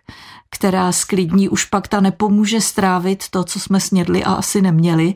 která 0.49 0.91
sklidní, 0.91 1.49
už 1.49 1.65
pak 1.65 1.87
ta 1.87 1.99
nepomůže 1.99 2.61
strávit 2.61 3.23
to, 3.29 3.43
co 3.43 3.59
jsme 3.59 3.79
snědli 3.79 4.23
a 4.23 4.33
asi 4.33 4.61
neměli, 4.61 5.13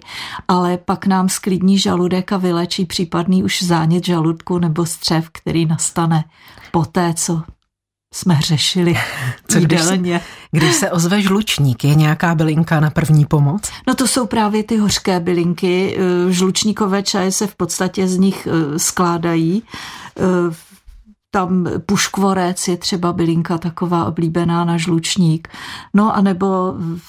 ale 0.47 0.77
pak 0.77 1.05
nám 1.05 1.29
sklidní 1.29 1.79
žaludek 1.79 2.31
a 2.31 2.37
vylečí 2.37 2.85
případný 2.85 3.43
už 3.43 3.63
zánět 3.63 4.05
žaludku 4.05 4.59
nebo 4.59 4.85
střev, 4.85 5.29
který 5.31 5.65
nastane 5.65 6.25
poté, 6.71 7.13
co 7.13 7.43
jsme 8.13 8.37
řešili 8.41 8.95
Co 9.47 9.59
když 9.59 9.81
se, 9.81 9.97
když 10.51 10.75
se 10.75 10.91
ozve 10.91 11.21
žlučník, 11.21 11.83
je 11.83 11.95
nějaká 11.95 12.35
bylinka 12.35 12.79
na 12.79 12.89
první 12.89 13.25
pomoc? 13.25 13.71
No 13.87 13.95
to 13.95 14.07
jsou 14.07 14.27
právě 14.27 14.63
ty 14.63 14.77
hořké 14.77 15.19
bylinky. 15.19 15.97
Žlučníkové 16.29 17.03
čaje 17.03 17.31
se 17.31 17.47
v 17.47 17.55
podstatě 17.55 18.07
z 18.07 18.17
nich 18.17 18.47
eh, 18.47 18.79
skládají. 18.79 19.63
Tam 21.35 21.67
puškvorec 21.85 22.67
je 22.67 22.77
třeba 22.77 23.13
bylinka 23.13 23.57
taková 23.57 24.05
oblíbená 24.05 24.65
na 24.65 24.77
žlučník. 24.77 25.47
No 25.93 26.15
a 26.15 26.21
nebo 26.21 26.47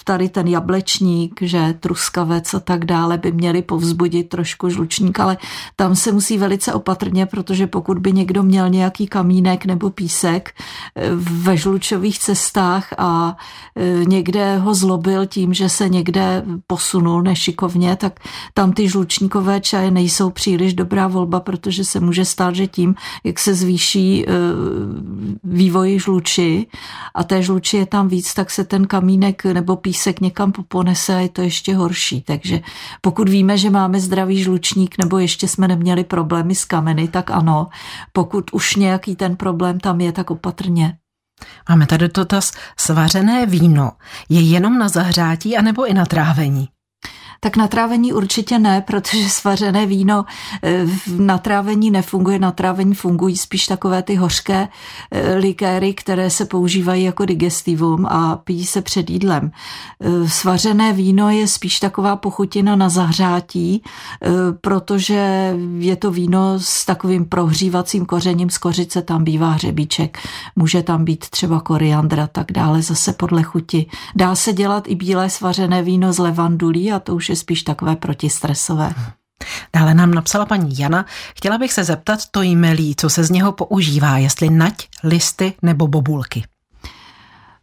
tady 0.05 0.29
ten 0.29 0.49
jablečník, 0.49 1.43
že 1.43 1.75
truskavec 1.81 2.55
a 2.55 2.61
tak 2.61 2.85
dále 2.85 3.19
by 3.19 3.33
měli 3.33 3.63
povzbudit 3.63 4.29
trošku 4.29 4.69
žlučník, 4.71 5.21
ale 5.21 5.37
tam 5.77 5.95
se 5.95 6.13
musí 6.13 6.39
velice 6.39 6.73
opatrně, 6.73 7.27
protože 7.27 7.67
pokud 7.67 7.99
by 7.99 8.13
někdo 8.13 8.43
měl 8.43 8.69
nějaký 8.69 9.07
kamínek 9.07 9.67
nebo 9.67 9.91
písek 9.91 10.55
eh, 10.97 11.11
ve 11.15 11.57
žlučových 11.57 12.19
cestách 12.19 12.95
a 12.99 13.37
eh, 13.77 14.05
někde 14.05 14.59
ho 14.59 14.75
zlobil 14.75 15.27
tím, 15.27 15.55
že 15.55 15.69
se 15.69 15.89
někde 15.89 16.45
posunul 16.67 17.23
nešikovně, 17.23 17.97
tak 17.97 18.21
tam 18.55 18.73
ty 18.73 18.89
žlučníkové 18.89 19.61
čaje 19.61 19.91
nejsou 19.91 20.31
příliš 20.31 20.75
dobrá 20.75 21.09
volba, 21.09 21.41
protože 21.41 21.85
se 21.85 22.01
může 22.01 22.25
stát, 22.25 22.55
že 22.55 22.67
tím, 22.67 22.95
jak 23.25 23.39
se 23.39 23.55
zvýší 23.55 24.14
Eh, 24.23 24.31
vývoji 25.45 25.99
žluči 25.99 26.67
a 27.15 27.25
té 27.25 27.43
žluči 27.43 27.77
je 27.77 27.87
tam 27.87 28.09
víc, 28.09 28.35
tak 28.35 28.51
se 28.51 28.65
ten 28.65 28.87
kamínek 28.87 29.45
nebo 29.45 29.77
písek 29.77 30.21
někam 30.21 30.53
poponese 30.53 31.15
a 31.15 31.19
je 31.19 31.29
to 31.29 31.43
ještě 31.43 31.75
horší. 31.75 32.23
Takže 32.23 32.61
pokud 33.01 33.29
víme, 33.29 33.59
že 33.59 33.71
máme 33.71 34.01
zdravý 34.01 34.43
žlučník 34.43 34.95
nebo 34.99 35.19
ještě 35.19 35.49
jsme 35.49 35.69
neměli 35.69 36.05
problémy 36.05 36.55
s 36.55 36.65
kameny, 36.65 37.09
tak 37.09 37.31
ano. 37.31 37.69
Pokud 38.13 38.45
už 38.53 38.77
nějaký 38.77 39.17
ten 39.17 39.37
problém 39.37 39.81
tam 39.81 40.01
je, 40.01 40.13
tak 40.13 40.31
opatrně. 40.31 40.99
Máme 41.69 41.87
tady 41.87 42.09
dotaz, 42.09 42.53
svařené 42.77 43.47
víno 43.47 43.91
je 44.29 44.41
jenom 44.41 44.79
na 44.79 44.89
zahřátí 44.89 45.57
anebo 45.57 45.87
i 45.87 45.95
na 45.95 46.07
trávení? 46.07 46.69
Tak 47.45 47.57
na 47.57 47.69
trávení 47.69 48.13
určitě 48.13 48.59
ne, 48.59 48.81
protože 48.81 49.29
svařené 49.29 49.87
víno 49.87 50.25
eh, 50.63 50.87
na 51.17 51.39
trávení 51.39 51.91
nefunguje. 51.91 52.39
Na 52.39 52.53
trávení 52.53 52.95
fungují 52.95 53.37
spíš 53.37 53.67
takové 53.67 54.03
ty 54.03 54.15
hořké 54.15 54.69
eh, 55.11 55.35
likéry, 55.35 55.95
které 55.95 56.31
se 56.31 56.45
používají 56.45 57.05
jako 57.05 57.25
digestivum 57.25 58.07
a 58.07 58.37
pijí 58.37 58.65
se 58.67 58.83
před 58.83 59.11
jídlem. 59.11 59.51
Eh, 60.01 60.29
svařené 60.29 60.93
víno 60.93 61.31
je 61.31 61.49
spíš 61.49 61.81
taková 61.81 62.17
pochutina 62.17 62.77
na 62.77 62.89
zahřátí, 62.89 63.83
protože 64.61 65.55
je 65.79 65.97
to 65.97 66.11
víno 66.11 66.55
s 66.59 66.85
takovým 66.85 67.25
prohřívacím 67.25 68.07
kořením 68.07 68.51
z 68.51 68.59
kořice, 68.59 69.03
tam 69.03 69.25
bývá 69.25 69.51
hřebíček, 69.51 70.19
může 70.57 70.83
tam 70.83 71.05
být 71.05 71.29
třeba 71.31 71.61
koriandr 71.61 72.21
a 72.21 72.27
tak 72.27 72.53
dále, 72.53 72.83
zase 72.83 73.13
podle 73.13 73.43
chuti. 73.43 73.87
Dá 74.15 74.35
se 74.35 74.53
dělat 74.53 74.85
i 74.87 74.95
bílé 74.95 75.31
svařené 75.31 75.83
víno 75.83 76.13
z 76.13 76.19
levandulí 76.19 76.93
a 76.93 76.99
to 76.99 77.15
už 77.15 77.29
je 77.29 77.34
spíš 77.37 77.63
takové 77.63 77.97
protistresové. 77.97 78.95
Dále 79.75 79.95
nám 79.95 80.15
napsala 80.15 80.47
paní 80.47 80.79
Jana. 80.79 81.07
Chtěla 81.37 81.59
bych 81.59 81.73
se 81.73 81.85
zeptat 81.85 82.21
to 82.31 82.43
jmelí, 82.43 82.95
co 82.97 83.11
se 83.11 83.25
z 83.25 83.31
něho 83.31 83.53
používá, 83.53 84.19
jestli 84.19 84.51
nať, 84.51 84.89
listy 85.05 85.53
nebo 85.63 85.89
bobulky. 85.89 86.45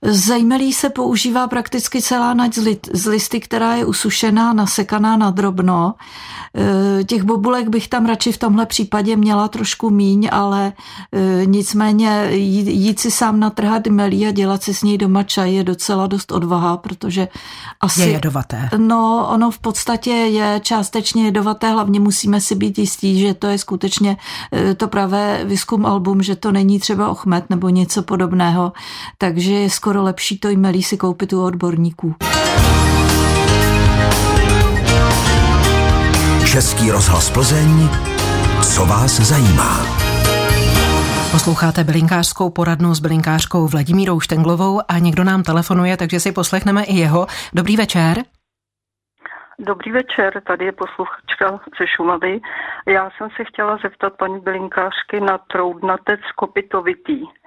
Zajmelí 0.05 0.73
se 0.73 0.89
používá 0.89 1.47
prakticky 1.47 2.01
celá 2.01 2.33
nať 2.33 2.57
z 2.93 3.05
listy, 3.05 3.39
která 3.39 3.75
je 3.75 3.85
usušená, 3.85 4.53
nasekaná 4.53 5.17
na 5.17 5.31
drobno. 5.31 5.93
E, 6.99 7.03
těch 7.03 7.23
bobulek 7.23 7.69
bych 7.69 7.87
tam 7.87 8.05
radši 8.05 8.31
v 8.31 8.37
tomhle 8.37 8.65
případě 8.65 9.15
měla 9.15 9.47
trošku 9.47 9.89
míň, 9.89 10.29
ale 10.31 10.73
e, 11.11 11.45
nicméně 11.45 12.27
jít 12.31 12.99
si 12.99 13.11
sám 13.11 13.39
natrhat 13.39 13.87
melí 13.87 14.27
a 14.27 14.31
dělat 14.31 14.63
si 14.63 14.73
s 14.73 14.83
ní 14.83 14.97
doma 14.97 15.23
čaj 15.23 15.53
je 15.53 15.63
docela 15.63 16.07
dost 16.07 16.31
odvaha, 16.31 16.77
protože 16.77 17.27
asi... 17.81 18.01
Je 18.01 18.09
jedovaté. 18.09 18.69
No, 18.77 19.27
ono 19.31 19.51
v 19.51 19.59
podstatě 19.59 20.11
je 20.11 20.59
částečně 20.63 21.25
jedovaté, 21.25 21.71
hlavně 21.71 21.99
musíme 21.99 22.41
si 22.41 22.55
být 22.55 22.79
jistí, 22.79 23.19
že 23.19 23.33
to 23.33 23.47
je 23.47 23.57
skutečně 23.57 24.17
e, 24.53 24.75
to 24.75 24.87
pravé 24.87 25.45
výzkum 25.45 25.85
album, 25.85 26.23
že 26.23 26.35
to 26.35 26.51
není 26.51 26.79
třeba 26.79 27.09
ochmet 27.09 27.49
nebo 27.49 27.69
něco 27.69 28.01
podobného, 28.01 28.73
takže 29.17 29.53
je 29.53 29.69
skoro 29.69 29.90
skoro 29.91 30.03
lepší 30.03 30.39
to 30.39 30.49
jmelí 30.49 30.83
si 30.83 30.97
koupit 30.97 31.33
u 31.33 31.43
odborníků. 31.43 32.15
Český 36.51 36.91
rozhlas 36.91 37.29
Plzeň, 37.29 37.89
co 38.75 38.85
vás 38.85 39.11
zajímá? 39.11 39.71
Posloucháte 41.31 41.83
bylinkářskou 41.83 42.49
poradnu 42.49 42.95
s 42.95 42.99
bylinkářkou 42.99 43.67
Vladimírou 43.67 44.19
Štenglovou 44.19 44.81
a 44.87 44.97
někdo 44.97 45.23
nám 45.23 45.43
telefonuje, 45.43 45.97
takže 45.97 46.19
si 46.19 46.31
poslechneme 46.31 46.83
i 46.83 46.95
jeho. 46.95 47.27
Dobrý 47.53 47.77
večer. 47.77 48.17
Dobrý 49.59 49.91
večer, 49.91 50.41
tady 50.47 50.65
je 50.65 50.71
posluchačka 50.71 51.59
ze 51.79 51.87
Šumavy. 51.95 52.39
Já 52.87 53.09
jsem 53.09 53.29
se 53.37 53.43
chtěla 53.43 53.77
zeptat 53.83 54.13
paní 54.19 54.39
bylinkářky 54.39 55.19
na 55.19 55.37
troudnatec 55.37 56.19
kopitovitý 56.35 57.40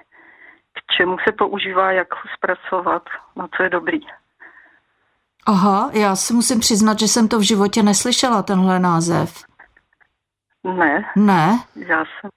k 0.75 0.93
čemu 0.97 1.17
se 1.27 1.31
používá, 1.31 1.91
jak 1.91 2.13
ho 2.13 2.21
zpracovat, 2.37 3.03
na 3.35 3.47
co 3.57 3.63
je 3.63 3.69
dobrý. 3.69 3.99
Aha, 5.47 5.89
já 5.93 6.15
si 6.15 6.33
musím 6.33 6.59
přiznat, 6.59 6.99
že 6.99 7.07
jsem 7.07 7.27
to 7.27 7.39
v 7.39 7.47
životě 7.47 7.83
neslyšela, 7.83 8.43
tenhle 8.43 8.79
název. 8.79 9.43
Ne. 10.63 11.05
Ne? 11.15 11.59
Já 11.75 11.97
jsem. 11.99 12.29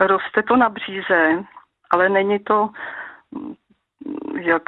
Roste 0.00 0.42
to 0.42 0.56
na 0.56 0.68
bříze, 0.68 1.44
ale 1.90 2.08
není 2.08 2.38
to 2.38 2.70
mm, 3.30 3.54
jak 4.40 4.62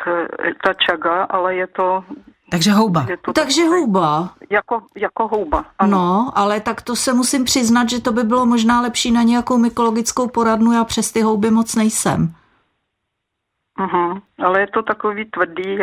ta 0.64 0.74
čaga, 0.74 1.22
ale 1.22 1.54
je 1.54 1.66
to 1.66 2.04
takže 2.50 2.72
houba. 2.72 3.06
Je 3.08 3.16
to 3.16 3.32
Takže 3.32 3.62
takové, 3.62 3.78
houba. 3.78 4.34
Jako, 4.50 4.82
jako 4.96 5.28
houba, 5.28 5.64
ano. 5.78 5.98
No, 5.98 6.32
ale 6.34 6.60
tak 6.60 6.82
to 6.82 6.96
se 6.96 7.12
musím 7.12 7.44
přiznat, 7.44 7.90
že 7.90 8.00
to 8.00 8.12
by 8.12 8.24
bylo 8.24 8.46
možná 8.46 8.80
lepší 8.80 9.10
na 9.10 9.22
nějakou 9.22 9.58
mykologickou 9.58 10.28
poradnu, 10.28 10.72
já 10.72 10.84
přes 10.84 11.12
ty 11.12 11.22
houby 11.22 11.50
moc 11.50 11.74
nejsem. 11.74 12.34
Uh-huh. 13.78 14.22
Ale 14.38 14.60
je 14.60 14.66
to 14.66 14.82
takový 14.82 15.24
tvrdý, 15.24 15.78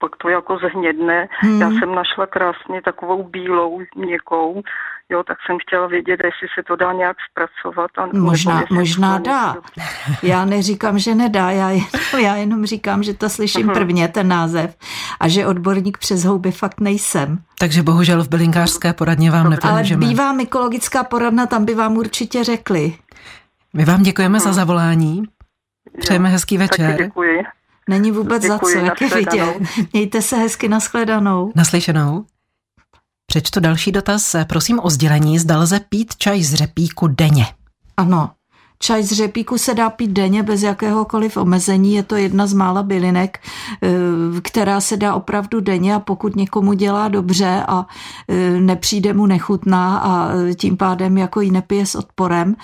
pak 0.00 0.16
to 0.16 0.28
jako 0.28 0.58
zhnědne. 0.58 1.28
Hmm. 1.30 1.60
Já 1.60 1.68
jsem 1.70 1.94
našla 1.94 2.26
krásně 2.26 2.82
takovou 2.84 3.22
bílou, 3.22 3.80
měkkou, 3.96 4.62
jo, 5.08 5.22
tak 5.22 5.38
jsem 5.46 5.56
chtěla 5.62 5.86
vědět, 5.86 6.20
jestli 6.24 6.48
se 6.54 6.62
to 6.68 6.76
dá 6.76 6.92
nějak 6.92 7.16
zpracovat. 7.30 7.90
A 7.98 8.06
možná 8.18 8.64
možná 8.70 9.18
dá. 9.18 9.56
Já 10.22 10.44
neříkám, 10.44 10.98
že 10.98 11.14
nedá, 11.14 11.50
já, 11.50 11.70
jen, 11.70 11.84
já 12.22 12.36
jenom 12.36 12.66
říkám, 12.66 13.02
že 13.02 13.14
to 13.14 13.28
slyším 13.28 13.68
uh-huh. 13.68 13.74
prvně, 13.74 14.08
ten 14.08 14.28
název, 14.28 14.76
a 15.20 15.28
že 15.28 15.46
odborník 15.46 15.98
přes 15.98 16.24
houby 16.24 16.52
fakt 16.52 16.80
nejsem. 16.80 17.38
Takže 17.58 17.82
bohužel 17.82 18.24
v 18.24 18.28
bylinkářské 18.28 18.92
poradně 18.92 19.30
vám 19.30 19.50
nepomůžeme. 19.50 20.06
Ale 20.06 20.08
bývá 20.08 20.32
mykologická 20.32 21.04
poradna, 21.04 21.46
tam 21.46 21.64
by 21.64 21.74
vám 21.74 21.96
určitě 21.96 22.44
řekli. 22.44 22.94
My 23.72 23.84
vám 23.84 24.02
děkujeme 24.02 24.38
uh-huh. 24.38 24.44
za 24.44 24.52
zavolání. 24.52 25.22
Přejeme 25.98 26.28
hezký 26.28 26.58
večer. 26.58 26.90
Taky 26.90 27.04
děkuji. 27.04 27.42
Není 27.88 28.10
vůbec 28.10 28.42
Děkuji, 28.42 28.74
za 28.74 28.80
co, 28.80 28.86
jak 28.86 29.00
je 29.00 29.08
vidět. 29.08 29.56
Mějte 29.92 30.22
se 30.22 30.36
hezky, 30.36 30.68
nashledanou. 30.68 31.52
Naslyšenou. 31.56 32.24
Přečtu 33.26 33.60
další 33.60 33.92
dotaz. 33.92 34.36
Prosím 34.48 34.80
o 34.82 34.90
sdělení, 34.90 35.38
zda 35.38 35.58
lze 35.58 35.80
pít 35.80 36.16
čaj 36.16 36.42
z 36.42 36.54
řepíku 36.54 37.08
denně. 37.08 37.46
Ano, 37.96 38.30
Čaj 38.82 39.02
z 39.02 39.12
řepíku 39.12 39.58
se 39.58 39.74
dá 39.74 39.90
pít 39.90 40.10
denně 40.10 40.42
bez 40.42 40.62
jakéhokoliv 40.62 41.36
omezení. 41.36 41.94
Je 41.94 42.02
to 42.02 42.16
jedna 42.16 42.46
z 42.46 42.52
mála 42.52 42.82
bylinek, 42.82 43.38
eh, 43.82 43.88
která 44.42 44.80
se 44.80 44.96
dá 44.96 45.14
opravdu 45.14 45.60
denně 45.60 45.94
a 45.94 46.00
pokud 46.00 46.36
někomu 46.36 46.72
dělá 46.72 47.08
dobře 47.08 47.64
a 47.68 47.86
eh, 48.28 48.60
nepřijde 48.60 49.12
mu 49.12 49.26
nechutná 49.26 49.98
a 49.98 50.32
eh, 50.32 50.54
tím 50.54 50.76
pádem 50.76 51.18
jako 51.18 51.40
ji 51.40 51.50
nepije 51.50 51.86
s 51.86 51.94
odporem, 51.94 52.56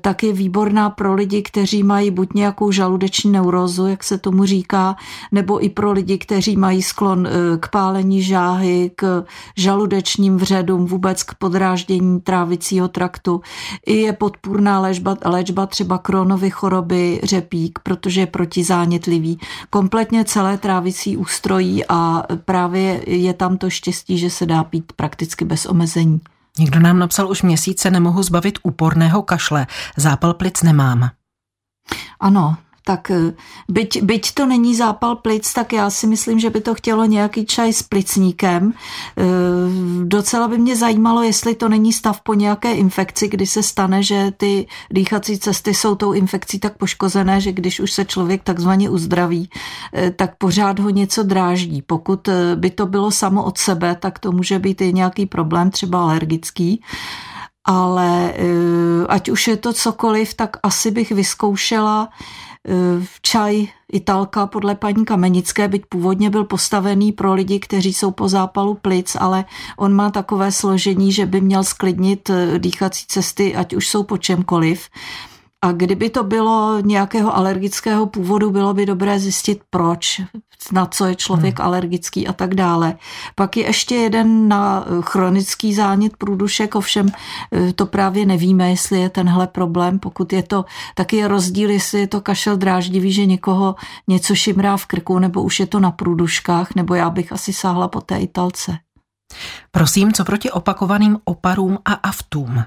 tak 0.00 0.22
je 0.22 0.32
výborná 0.32 0.90
pro 0.90 1.14
lidi, 1.14 1.42
kteří 1.42 1.82
mají 1.82 2.10
buď 2.10 2.28
nějakou 2.34 2.70
žaludeční 2.70 3.32
neurózu, 3.32 3.86
jak 3.86 4.04
se 4.04 4.18
tomu 4.18 4.44
říká, 4.44 4.96
nebo 5.32 5.64
i 5.64 5.68
pro 5.68 5.92
lidi, 5.92 6.18
kteří 6.18 6.56
mají 6.56 6.82
sklon 6.82 7.28
k 7.60 7.68
pálení 7.68 8.22
žáhy, 8.22 8.90
k 8.96 9.24
žaludečním 9.56 10.36
vředům, 10.36 10.86
vůbec 10.86 11.22
k 11.22 11.34
podráždění 11.34 12.20
trávicího 12.20 12.88
traktu. 12.88 13.40
I 13.86 13.96
je 13.96 14.12
podpůrná 14.12 14.80
léčba, 14.80 15.16
léčba 15.24 15.47
léčba 15.48 15.66
třeba 15.66 15.98
kronovy 15.98 16.50
choroby 16.50 17.20
řepík, 17.22 17.78
protože 17.82 18.20
je 18.20 18.26
protizánětlivý. 18.26 19.38
Kompletně 19.70 20.24
celé 20.24 20.58
trávicí 20.58 21.16
ústrojí 21.16 21.84
a 21.88 22.22
právě 22.44 23.02
je 23.06 23.34
tam 23.34 23.56
to 23.56 23.70
štěstí, 23.70 24.18
že 24.18 24.30
se 24.30 24.46
dá 24.46 24.64
pít 24.64 24.92
prakticky 24.92 25.44
bez 25.44 25.66
omezení. 25.66 26.20
Někdo 26.58 26.80
nám 26.80 26.98
napsal 26.98 27.30
už 27.30 27.42
měsíce, 27.42 27.90
nemohu 27.90 28.22
zbavit 28.22 28.58
úporného 28.62 29.22
kašle, 29.22 29.66
zápal 29.96 30.34
plic 30.34 30.62
nemám. 30.62 31.10
Ano, 32.20 32.56
tak 32.88 33.12
eh, 33.12 33.36
byť, 33.68 34.02
byť 34.02 34.24
to 34.32 34.46
není 34.48 34.72
zápal 34.72 35.20
plic, 35.20 35.44
tak 35.52 35.72
já 35.72 35.90
si 35.90 36.06
myslím, 36.06 36.40
že 36.40 36.50
by 36.50 36.60
to 36.60 36.74
chtělo 36.74 37.04
nějaký 37.04 37.44
čaj 37.44 37.72
s 37.72 37.82
plicníkem. 37.82 38.72
Eh, 38.72 39.24
docela 40.04 40.48
by 40.48 40.58
mě 40.58 40.76
zajímalo, 40.76 41.22
jestli 41.22 41.54
to 41.54 41.68
není 41.68 41.92
stav 41.92 42.20
po 42.20 42.34
nějaké 42.34 42.72
infekci, 42.72 43.28
kdy 43.28 43.46
se 43.46 43.62
stane, 43.62 44.02
že 44.02 44.32
ty 44.36 44.66
dýchací 44.90 45.38
cesty 45.38 45.74
jsou 45.74 45.94
tou 45.94 46.12
infekcí 46.12 46.58
tak 46.58 46.80
poškozené, 46.80 47.40
že 47.40 47.52
když 47.52 47.80
už 47.80 47.92
se 47.92 48.04
člověk 48.04 48.42
takzvaně 48.42 48.88
uzdraví, 48.90 49.50
eh, 49.92 50.10
tak 50.10 50.40
pořád 50.40 50.78
ho 50.78 50.88
něco 50.90 51.22
dráždí. 51.22 51.82
Pokud 51.82 52.28
by 52.54 52.70
to 52.70 52.86
bylo 52.86 53.10
samo 53.10 53.44
od 53.44 53.58
sebe, 53.58 53.96
tak 54.00 54.18
to 54.18 54.32
může 54.32 54.58
být 54.58 54.80
i 54.80 54.92
nějaký 54.92 55.26
problém, 55.26 55.70
třeba 55.70 56.00
alergický 56.00 56.80
ale 57.68 58.32
ať 59.08 59.28
už 59.28 59.48
je 59.48 59.56
to 59.56 59.72
cokoliv, 59.72 60.34
tak 60.34 60.56
asi 60.62 60.90
bych 60.90 61.12
vyzkoušela 61.12 62.08
čaj 63.22 63.66
Italka 63.92 64.46
podle 64.46 64.74
paní 64.74 65.04
Kamenické, 65.04 65.68
byť 65.68 65.82
původně 65.88 66.30
byl 66.30 66.44
postavený 66.44 67.12
pro 67.12 67.34
lidi, 67.34 67.60
kteří 67.60 67.92
jsou 67.92 68.10
po 68.10 68.28
zápalu 68.28 68.74
plic, 68.74 69.16
ale 69.20 69.44
on 69.76 69.92
má 69.92 70.10
takové 70.10 70.52
složení, 70.52 71.12
že 71.12 71.26
by 71.26 71.40
měl 71.40 71.64
sklidnit 71.64 72.30
eh, 72.30 72.58
dýchací 72.58 73.04
cesty, 73.08 73.56
ať 73.56 73.74
už 73.74 73.88
jsou 73.88 74.02
po 74.02 74.18
čemkoliv. 74.18 74.88
A 75.64 75.72
kdyby 75.72 76.10
to 76.10 76.24
bylo 76.24 76.80
nějakého 76.80 77.36
alergického 77.36 78.06
původu, 78.06 78.50
bylo 78.50 78.74
by 78.74 78.86
dobré 78.86 79.18
zjistit, 79.18 79.60
proč, 79.70 80.20
na 80.72 80.86
co 80.86 81.06
je 81.06 81.14
člověk 81.14 81.58
hmm. 81.58 81.66
alergický 81.66 82.28
a 82.28 82.32
tak 82.32 82.54
dále. 82.54 82.94
Pak 83.34 83.56
je 83.56 83.66
ještě 83.66 83.94
jeden 83.94 84.48
na 84.48 84.84
chronický 85.00 85.74
zánět 85.74 86.16
průdušek, 86.16 86.74
ovšem 86.74 87.08
eh, 87.52 87.72
to 87.72 87.86
právě 87.86 88.26
nevíme, 88.26 88.70
jestli 88.70 89.00
je 89.00 89.08
tenhle 89.08 89.46
problém. 89.46 89.98
Pokud 89.98 90.32
je 90.32 90.42
to, 90.42 90.64
taky 90.94 91.16
je 91.16 91.28
rozdíl, 91.28 91.70
jestli 91.70 92.00
je 92.00 92.06
to 92.06 92.20
kašel 92.20 92.56
dráždivý, 92.56 93.12
že 93.12 93.26
někoho 93.26 93.74
něco 94.08 94.34
šimrá 94.34 94.76
v 94.76 94.86
krku, 94.86 95.18
nebo 95.18 95.42
už 95.42 95.60
je 95.60 95.66
to 95.66 95.80
na 95.80 95.90
průduškách, 95.90 96.74
nebo 96.74 96.94
já 96.94 97.10
bych 97.10 97.32
asi 97.32 97.52
sáhla 97.52 97.88
po 97.88 98.00
té 98.00 98.18
italce. 98.18 98.78
Prosím, 99.70 100.12
co 100.12 100.24
proti 100.24 100.50
opakovaným 100.50 101.18
oparům 101.24 101.78
a 101.84 101.92
aftům? 101.92 102.64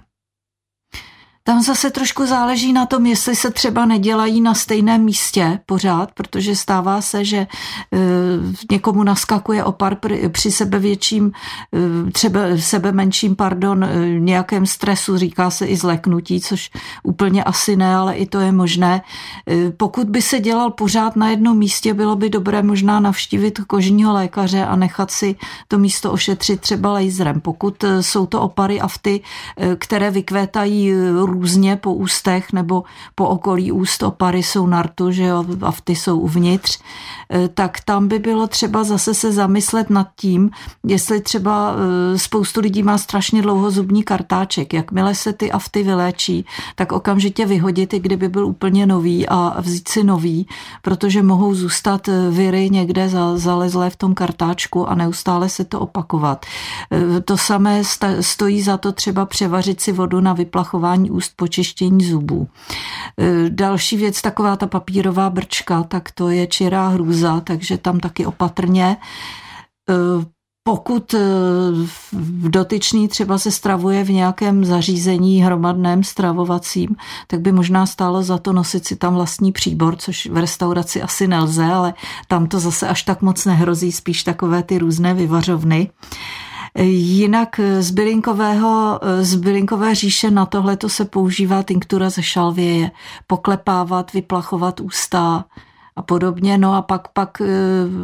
Tam 1.44 1.62
zase 1.64 1.90
trošku 1.92 2.26
záleží 2.26 2.74
na 2.74 2.86
tom, 2.86 3.06
jestli 3.06 3.36
se 3.36 3.52
třeba 3.52 3.86
nedělají 3.86 4.42
na 4.42 4.54
stejném 4.54 5.04
místě 5.04 5.60
pořád, 5.66 6.12
protože 6.12 6.56
stává 6.56 7.02
se, 7.02 7.26
že 7.26 7.38
eh, 7.38 7.98
někomu 8.72 9.04
naskakuje 9.04 9.64
opar 9.64 9.98
při 10.32 10.52
sebe 10.52 10.80
větším, 10.80 11.32
eh, 11.74 12.12
třeba 12.12 12.40
sebe 12.60 12.92
menším, 12.92 13.36
pardon, 13.36 13.84
eh, 13.84 14.20
nějakém 14.20 14.66
stresu, 14.66 15.18
říká 15.18 15.50
se 15.50 15.66
i 15.66 15.78
zleknutí, 15.78 16.42
což 16.42 16.70
úplně 17.04 17.44
asi 17.44 17.76
ne, 17.76 17.96
ale 17.96 18.16
i 18.16 18.26
to 18.26 18.40
je 18.40 18.52
možné. 18.52 19.02
Pokud 19.78 20.10
by 20.10 20.22
se 20.22 20.40
dělal 20.40 20.72
pořád 20.72 21.16
na 21.16 21.30
jednom 21.30 21.58
místě, 21.58 21.94
bylo 21.94 22.16
by 22.16 22.30
dobré 22.30 22.64
možná 22.64 23.00
navštívit 23.00 23.60
kožního 23.68 24.14
lékaře 24.14 24.66
a 24.66 24.76
nechat 24.76 25.12
si 25.12 25.36
to 25.68 25.78
místo 25.78 26.12
ošetřit 26.12 26.62
třeba 26.62 26.92
laserem. 26.94 27.42
Pokud 27.42 27.84
jsou 28.02 28.26
to 28.26 28.42
opary 28.42 28.82
afty, 28.82 29.22
které 29.78 30.12
vykvétají 30.12 30.94
různě 31.32 31.76
po 31.76 31.94
ústech 31.94 32.54
nebo 32.54 32.84
po 33.16 33.28
okolí 33.28 33.72
úst 33.72 34.04
opary 34.04 34.44
jsou 34.44 34.68
nartu, 34.68 35.12
že 35.12 35.24
jo, 35.24 35.46
afty 35.62 35.96
jsou 35.96 36.20
uvnitř, 36.20 36.80
e, 37.34 37.48
tak 37.48 37.80
tam 37.80 38.08
by 38.08 38.20
bylo 38.20 38.48
třeba 38.48 38.84
zase 38.84 39.14
se 39.14 39.32
zamyslet 39.32 39.90
nad 39.90 40.08
tím, 40.16 40.50
jestli 40.84 41.22
třeba 41.22 41.74
e, 41.74 42.18
spoustu 42.18 42.62
lidí 42.62 42.84
má 42.84 42.98
strašně 42.98 43.42
dlouho 43.42 43.72
zubní 43.72 44.04
kartáček. 44.04 44.74
Jakmile 44.74 45.16
se 45.16 45.34
ty 45.34 45.52
afty 45.52 45.84
vyléčí, 45.84 46.46
tak 46.76 46.92
okamžitě 46.92 47.46
vyhodit, 47.46 47.94
i 47.94 48.00
kdyby 48.00 48.30
byl 48.30 48.46
úplně 48.46 48.86
nový 48.86 49.30
a 49.30 49.62
vzít 49.62 49.88
si 49.88 50.04
nový, 50.04 50.48
protože 50.82 51.24
mohou 51.24 51.54
zůstat 51.56 52.08
e, 52.08 52.30
viry 52.30 52.70
někde 52.70 53.10
zalezlé 53.36 53.90
v 53.90 53.96
tom 53.96 54.14
kartáčku 54.14 54.90
a 54.90 54.96
neustále 54.96 55.50
se 55.50 55.66
to 55.66 55.80
opakovat. 55.80 56.46
To 57.26 57.38
samé 57.38 57.82
stojí 58.22 58.62
za 58.62 58.78
to 58.78 58.92
třeba 58.92 59.26
převařit 59.26 59.82
si 59.82 59.92
vodu 59.92 60.22
na 60.22 60.34
vyplachování 60.34 61.12
úst 61.12 61.21
počištění 61.30 62.06
zubů. 62.06 62.48
E, 63.20 63.50
další 63.50 63.98
věc, 63.98 64.22
taková 64.22 64.56
ta 64.56 64.68
papírová 64.68 65.30
brčka, 65.30 65.84
tak 65.84 66.12
to 66.12 66.30
je 66.30 66.48
čirá 66.48 66.88
hrůza, 66.88 67.40
takže 67.40 67.78
tam 67.78 68.00
taky 68.00 68.26
opatrně. 68.26 68.98
E, 69.90 70.32
pokud 70.64 71.14
e, 71.14 71.20
dotyčný 72.50 73.08
třeba 73.08 73.38
se 73.38 73.52
stravuje 73.52 74.04
v 74.04 74.10
nějakém 74.10 74.66
zařízení 74.66 75.44
hromadném 75.44 76.04
stravovacím, 76.04 76.96
tak 77.28 77.42
by 77.42 77.52
možná 77.52 77.86
stálo 77.86 78.24
za 78.24 78.38
to 78.38 78.54
nosit 78.54 78.88
si 78.88 78.96
tam 78.96 79.14
vlastní 79.14 79.52
příbor, 79.52 79.96
což 79.96 80.26
v 80.26 80.38
restauraci 80.38 81.02
asi 81.02 81.28
nelze, 81.28 81.66
ale 81.66 81.94
tam 82.28 82.48
to 82.48 82.60
zase 82.60 82.88
až 82.88 83.04
tak 83.04 83.22
moc 83.22 83.46
nehrozí, 83.46 83.92
spíš 83.92 84.24
takové 84.24 84.64
ty 84.64 84.78
různé 84.78 85.14
vyvařovny. 85.14 85.90
Jinak 86.80 87.60
z 87.80 87.92
bylinkového, 87.92 89.00
z 89.22 89.36
bylinkové 89.36 89.96
říše 89.96 90.32
na 90.32 90.46
tohle 90.46 90.78
to 90.78 90.90
se 90.90 91.06
používá 91.06 91.64
tinktura 91.64 92.10
ze 92.10 92.24
šalvěje. 92.24 92.92
Poklepávat, 93.28 94.14
vyplachovat 94.14 94.80
ústa 94.80 95.46
a 95.96 96.02
podobně. 96.02 96.58
No 96.58 96.74
a 96.74 96.82
pak, 96.82 97.08
pak 97.08 97.42
eh, 97.42 97.46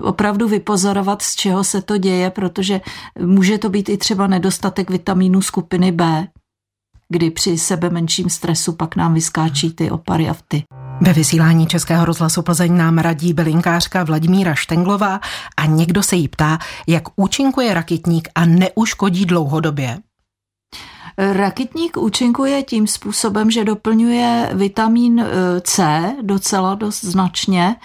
opravdu 0.02 0.48
vypozorovat, 0.48 1.22
z 1.22 1.36
čeho 1.36 1.64
se 1.64 1.82
to 1.82 1.98
děje, 1.98 2.30
protože 2.30 2.82
může 3.20 3.58
to 3.58 3.70
být 3.70 3.90
i 3.90 3.98
třeba 3.98 4.28
nedostatek 4.28 4.90
vitamínu 4.90 5.42
skupiny 5.42 5.92
B, 5.92 6.28
kdy 7.10 7.32
při 7.32 7.58
sebe 7.58 7.90
menším 7.90 8.30
stresu 8.30 8.74
pak 8.74 8.96
nám 8.96 9.14
vyskáčí 9.14 9.74
ty 9.74 9.92
opary 9.92 10.30
a 10.30 10.34
vty. 10.34 10.64
Ve 11.02 11.14
vysílání 11.14 11.68
Českého 11.68 12.06
rozhlasu 12.06 12.42
Plzeň 12.42 12.78
nám 12.78 12.98
radí 12.98 13.34
bylinkářka 13.34 14.04
Vladimíra 14.04 14.56
Štenglová 14.56 15.20
a 15.58 15.66
někdo 15.66 16.04
se 16.04 16.16
jí 16.16 16.28
ptá, 16.28 16.58
jak 16.88 17.04
účinkuje 17.16 17.74
rakitník 17.74 18.30
a 18.36 18.46
neuškodí 18.46 19.26
dlouhodobě. 19.26 19.98
Rakitník 21.18 21.98
účinkuje 21.98 22.64
tím 22.64 22.88
způsobem, 22.88 23.52
že 23.52 23.64
doplňuje 23.64 24.50
vitamin 24.54 25.26
C 25.62 26.04
docela 26.22 26.76
dost 26.76 27.04
značně 27.04 27.76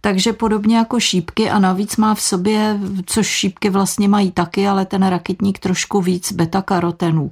takže 0.00 0.32
podobně 0.32 0.76
jako 0.76 1.00
šípky 1.00 1.50
a 1.50 1.58
navíc 1.58 1.96
má 1.96 2.14
v 2.14 2.20
sobě, 2.20 2.78
což 3.06 3.26
šípky 3.26 3.70
vlastně 3.70 4.08
mají 4.08 4.30
taky, 4.30 4.68
ale 4.68 4.86
ten 4.86 5.06
rakitník 5.06 5.58
trošku 5.58 6.00
víc 6.00 6.32
beta-karotenů. 6.32 7.30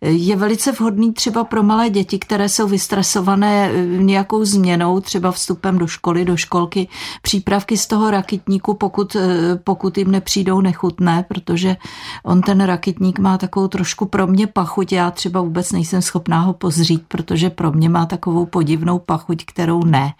Je 0.00 0.36
velice 0.36 0.72
vhodný 0.72 1.12
třeba 1.12 1.44
pro 1.44 1.62
malé 1.62 1.90
děti, 1.90 2.18
které 2.18 2.48
jsou 2.48 2.68
vystresované 2.68 3.70
eh, 3.70 3.86
nějakou 3.86 4.44
změnou, 4.44 5.00
třeba 5.00 5.32
vstupem 5.32 5.78
do 5.78 5.86
školy, 5.86 6.24
do 6.24 6.36
školky, 6.36 6.88
přípravky 7.22 7.76
z 7.76 7.86
toho 7.86 8.10
rakitníku, 8.10 8.74
pokud, 8.74 9.16
eh, 9.16 9.58
pokud 9.64 9.98
jim 9.98 10.10
nepřijdou 10.10 10.60
nechutné, 10.60 11.24
protože 11.28 11.76
on 12.24 12.40
ten 12.42 12.60
rakitník 12.60 13.18
má 13.18 13.38
takovou 13.38 13.68
trošku 13.68 14.06
pro 14.06 14.26
mě 14.26 14.46
pachuť, 14.46 14.92
já 14.92 15.10
třeba 15.10 15.40
vůbec 15.40 15.72
nejsem 15.72 16.02
schopná 16.02 16.40
ho 16.40 16.52
pozřít, 16.52 17.02
protože 17.08 17.50
pro 17.50 17.72
mě 17.72 17.88
má 17.88 18.06
takovou 18.06 18.46
podivnou 18.46 18.98
pachuť, 18.98 19.44
kterou 19.44 19.84
ne. 19.84 20.14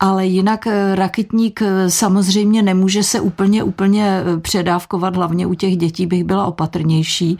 Ale 0.00 0.26
jinak 0.26 0.66
eh, 0.66 0.94
rakitník 1.22 1.62
eh, 1.62 1.90
samozřejmě 1.90 2.62
nemůže 2.62 3.02
se 3.02 3.20
úplně, 3.20 3.62
úplně 3.62 4.04
eh, 4.04 4.40
předávkovat, 4.40 5.16
hlavně 5.16 5.46
u 5.46 5.54
těch 5.54 5.76
dětí 5.76 6.06
bych 6.06 6.24
byla 6.24 6.46
opatrnější, 6.46 7.38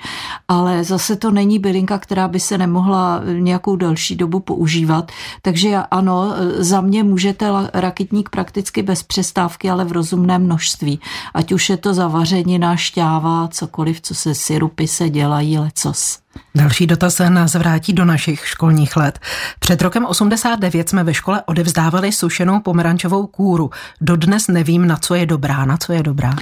ale 0.49 0.85
zase 0.85 1.16
to 1.16 1.31
není 1.31 1.59
bylinka, 1.59 1.99
která 1.99 2.29
by 2.29 2.40
se 2.40 2.59
nemohla 2.59 3.23
nějakou 3.38 3.77
další 3.77 4.16
dobu 4.16 4.40
používat. 4.40 5.12
Takže 5.42 5.77
ano, 5.90 6.35
za 6.59 6.81
mě 6.81 7.05
můžete 7.05 7.51
rakitník 7.75 8.29
prakticky 8.29 8.83
bez 8.83 9.03
přestávky, 9.03 9.71
ale 9.71 9.85
v 9.85 9.92
rozumném 9.92 10.42
množství. 10.42 11.01
Ať 11.35 11.53
už 11.53 11.71
je 11.71 11.77
to 11.77 11.95
zavařenina, 11.95 12.77
šťáva, 12.77 13.49
cokoliv, 13.49 14.01
co 14.01 14.14
se 14.14 14.35
syrupy 14.35 14.88
se 14.88 15.11
dělají, 15.11 15.59
lecos. 15.59 16.22
Další 16.55 16.87
dotaz 16.87 17.14
se 17.14 17.31
nás 17.31 17.55
vrátí 17.55 17.92
do 17.92 18.05
našich 18.05 18.47
školních 18.47 18.97
let. 18.97 19.18
Před 19.59 19.83
rokem 19.83 20.05
89 20.05 20.88
jsme 20.88 21.05
ve 21.05 21.14
škole 21.14 21.42
odevzdávali 21.47 22.12
sušenou 22.12 22.61
pomerančovou 22.61 23.27
kůru. 23.27 23.71
Dodnes 24.01 24.49
nevím, 24.49 24.87
na 24.87 24.97
co 24.97 25.14
je 25.14 25.27
dobrá, 25.27 25.64
na 25.64 25.77
co 25.77 25.92
je 25.92 26.03
dobrá. 26.03 26.35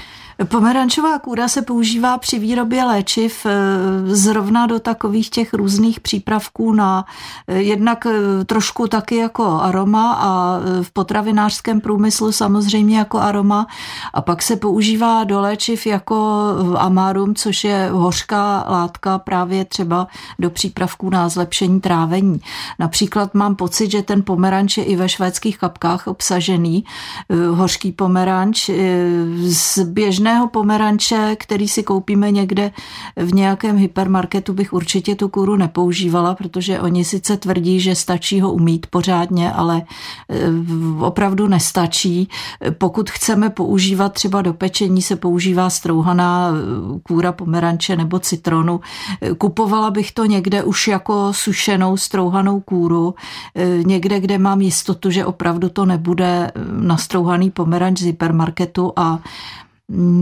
Pomerančová 0.48 1.18
kůra 1.18 1.48
se 1.48 1.62
používá 1.62 2.18
při 2.18 2.38
výrobě 2.38 2.85
léčiv 2.85 3.46
eh, 3.46 3.50
zrovna 4.05 4.66
do 4.66 4.81
takových 4.81 5.31
těch 5.31 5.55
různých 5.55 6.00
přípravků 6.00 6.72
na 6.72 7.05
eh, 7.48 7.59
jednak 7.59 8.07
eh, 8.07 8.44
trošku 8.44 8.87
taky 8.87 9.16
jako 9.16 9.61
aroma 9.61 10.12
a 10.20 10.61
v 10.83 10.90
potravinářském 10.92 11.81
průmyslu 11.81 12.33
samozřejmě 12.33 12.98
jako 12.98 13.18
aroma 13.18 13.66
a 14.14 14.22
pak 14.22 14.42
se 14.42 14.57
používá 14.57 15.24
do 15.24 15.40
léčiv 15.40 15.87
jako 15.87 16.48
amarum, 16.79 17.35
což 17.35 17.64
je 17.64 17.88
hořká 17.92 18.64
látka 18.68 19.18
právě 19.18 19.64
třeba 19.64 19.80
do 20.38 20.51
přípravků 20.51 21.11
na 21.11 21.29
zlepšení 21.29 21.81
trávení. 21.81 22.40
Například 22.79 23.35
mám 23.35 23.57
pocit, 23.57 23.90
že 23.90 24.03
ten 24.03 24.23
pomeranč 24.23 24.79
je 24.79 24.85
i 24.85 24.97
ve 24.97 25.09
švédských 25.09 25.59
kapkách 25.59 26.07
obsažený, 26.07 26.85
hořký 27.51 27.93
pomeranč 27.93 28.71
z 29.43 29.79
běžné 29.79 30.31
černého 30.31 30.49
pomeranče, 30.49 31.37
který 31.38 31.69
si 31.69 31.83
koupíme 31.83 32.31
někde 32.31 32.73
v 33.16 33.35
nějakém 33.35 33.77
hypermarketu, 33.77 34.53
bych 34.53 34.73
určitě 34.73 35.14
tu 35.14 35.29
kůru 35.29 35.57
nepoužívala, 35.57 36.35
protože 36.35 36.81
oni 36.81 37.05
sice 37.05 37.37
tvrdí, 37.37 37.81
že 37.81 37.95
stačí 37.95 38.40
ho 38.40 38.53
umít 38.53 38.87
pořádně, 38.87 39.53
ale 39.53 39.83
eh, 40.29 40.37
opravdu 41.01 41.49
nestačí. 41.49 42.29
Pokud 42.79 43.11
chceme 43.11 43.51
používat 43.51 44.12
třeba 44.12 44.43
do 44.43 44.55
pečení, 44.55 45.03
se 45.03 45.16
používá 45.16 45.71
strouhaná 45.71 46.51
eh, 46.51 46.99
kůra 47.03 47.33
pomeranče 47.33 47.97
nebo 47.97 48.19
citronu. 48.19 48.81
Kupovala 49.70 49.90
bych 49.90 50.12
to 50.12 50.24
někde 50.24 50.62
už 50.62 50.88
jako 50.88 51.33
sušenou 51.33 51.96
strouhanou 51.96 52.61
kůru, 52.61 53.14
eh, 53.54 53.66
někde, 53.87 54.20
kde 54.20 54.38
mám 54.38 54.61
jistotu, 54.61 55.11
že 55.11 55.24
opravdu 55.24 55.68
to 55.68 55.87
nebude 55.87 56.50
nastrouhaný 56.80 57.50
pomeranč 57.50 58.00
z 58.00 58.04
hypermarketu 58.04 58.92
a 58.96 59.18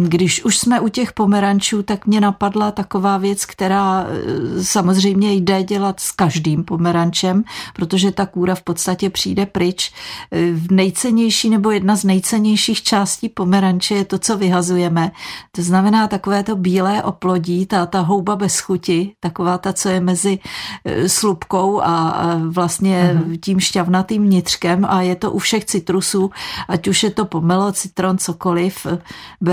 když 0.09 0.44
už 0.44 0.59
jsme 0.59 0.81
u 0.81 0.88
těch 0.88 1.12
pomerančů, 1.12 1.83
tak 1.83 2.07
mě 2.07 2.20
napadla 2.20 2.70
taková 2.70 3.18
věc, 3.18 3.44
která 3.44 4.07
e, 4.09 4.64
samozřejmě 4.64 5.33
jde 5.33 5.62
dělat 5.62 6.00
s 6.00 6.12
každým 6.12 6.64
pomerančem, 6.64 7.44
protože 7.74 8.12
ta 8.12 8.26
kůra 8.26 8.54
v 8.54 8.62
podstatě 8.62 9.11
přijde 9.11 9.46
pryč. 9.46 9.92
E, 10.33 10.38
nejcennější 10.70 11.50
nebo 11.50 11.70
jedna 11.70 11.96
z 11.96 12.04
nejcennějších 12.04 12.83
částí 12.83 13.28
pomeranče 13.28 13.94
je 13.94 14.04
to, 14.04 14.18
co 14.18 14.38
vyhazujeme. 14.38 15.11
To 15.52 15.62
znamená 15.62 16.09
takové 16.09 16.42
to 16.42 16.57
bílé 16.57 17.02
oplodí, 17.02 17.66
ta, 17.66 17.87
ta 17.87 18.00
houba 18.00 18.37
bez 18.37 18.61
chuti, 18.61 19.12
taková 19.20 19.59
ta, 19.59 19.72
co 19.72 19.88
je 19.88 20.00
mezi 20.00 20.38
e, 20.85 21.09
slupkou 21.09 21.81
a 21.83 22.24
vlastně 22.48 23.14
uh-huh. 23.14 23.38
tím 23.40 23.61
šťavnatým 23.61 24.22
vnitřkem 24.22 24.87
a 24.88 25.02
je 25.02 25.16
to 25.16 25.33
u 25.33 25.38
všech 25.38 25.64
citrusů, 25.64 26.31
ať 26.68 26.88
už 26.88 27.02
je 27.02 27.11
to 27.11 27.24
pomelo, 27.24 27.72
citron, 27.72 28.18
cokoliv, 28.18 28.87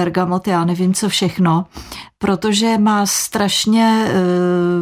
bergamot, 0.06 0.48
já 0.48 0.66
nevím 0.66 0.94
co 0.94 1.10
všechno, 1.10 1.66
protože 2.18 2.78
má 2.78 3.06
strašně 3.06 4.06
e, 4.08 4.14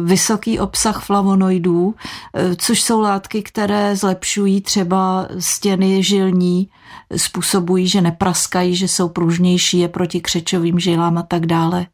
vysoký 0.04 0.58
obsah 0.58 1.04
flavonoidů, 1.04 1.94
e, 2.34 2.56
což 2.56 2.82
jsou 2.82 3.00
látky, 3.00 3.42
které 3.42 3.96
zlepšují 3.96 4.60
třeba 4.60 5.26
stěny 5.38 6.02
žilní, 6.02 6.68
způsobují, 7.16 7.88
že 7.88 8.00
nepraskají, 8.00 8.76
že 8.76 8.88
jsou 8.88 9.08
pružnější, 9.08 9.78
je 9.78 9.88
proti 9.88 10.20
křečovým 10.20 10.78
žilám 10.78 11.18
a 11.18 11.22
tak 11.22 11.46
dále. 11.46 11.86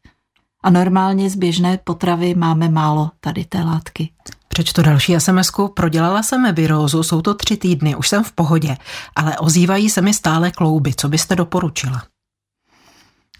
A 0.63 0.69
normálně 0.69 1.29
z 1.29 1.35
běžné 1.35 1.79
potravy 1.83 2.35
máme 2.35 2.69
málo 2.69 3.09
tady 3.19 3.45
té 3.45 3.63
látky. 3.63 4.09
Přečtu 4.47 4.81
další 4.81 5.15
sms 5.19 5.47
-ku. 5.47 5.67
Prodělala 5.73 6.23
jsem 6.23 6.55
virózu, 6.55 7.03
jsou 7.03 7.21
to 7.21 7.33
tři 7.33 7.57
týdny, 7.57 7.95
už 7.95 8.09
jsem 8.09 8.23
v 8.23 8.31
pohodě, 8.31 8.77
ale 9.15 9.37
ozývají 9.37 9.89
se 9.89 10.01
mi 10.01 10.13
stále 10.13 10.51
klouby. 10.51 10.93
Co 10.97 11.09
byste 11.09 11.35
doporučila? 11.35 12.10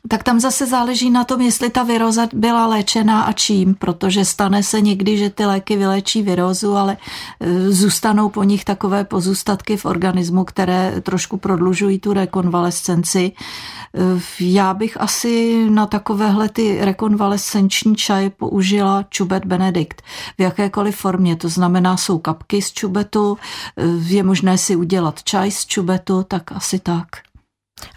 Tak 0.07 0.23
tam 0.23 0.39
zase 0.39 0.65
záleží 0.65 1.09
na 1.09 1.23
tom, 1.23 1.41
jestli 1.41 1.69
ta 1.69 1.83
viroza 1.83 2.27
byla 2.33 2.67
léčená 2.67 3.21
a 3.21 3.31
čím, 3.31 3.75
protože 3.75 4.25
stane 4.25 4.63
se 4.63 4.81
někdy, 4.81 5.17
že 5.17 5.29
ty 5.29 5.45
léky 5.45 5.77
vylečí 5.77 6.21
virózu, 6.21 6.75
ale 6.75 6.97
e, 7.39 7.71
zůstanou 7.71 8.29
po 8.29 8.43
nich 8.43 8.65
takové 8.65 9.03
pozůstatky 9.03 9.77
v 9.77 9.85
organismu, 9.85 10.43
které 10.43 11.01
trošku 11.01 11.37
prodlužují 11.37 11.99
tu 11.99 12.13
rekonvalescenci. 12.13 13.31
E, 13.31 14.01
já 14.39 14.73
bych 14.73 15.01
asi 15.01 15.65
na 15.69 15.85
takovéhle 15.85 16.49
ty 16.49 16.77
rekonvalescenční 16.81 17.95
čaje 17.95 18.29
použila 18.29 19.05
čubet 19.09 19.45
Benedikt 19.45 20.01
v 20.37 20.41
jakékoliv 20.41 20.95
formě, 20.95 21.35
to 21.35 21.49
znamená 21.49 21.97
jsou 21.97 22.17
kapky 22.19 22.61
z 22.61 22.71
čubetu, 22.71 23.37
e, 23.77 23.83
je 24.13 24.23
možné 24.23 24.57
si 24.57 24.75
udělat 24.75 25.23
čaj 25.23 25.51
z 25.51 25.65
čubetu, 25.65 26.23
tak 26.27 26.51
asi 26.51 26.79
tak. 26.79 27.30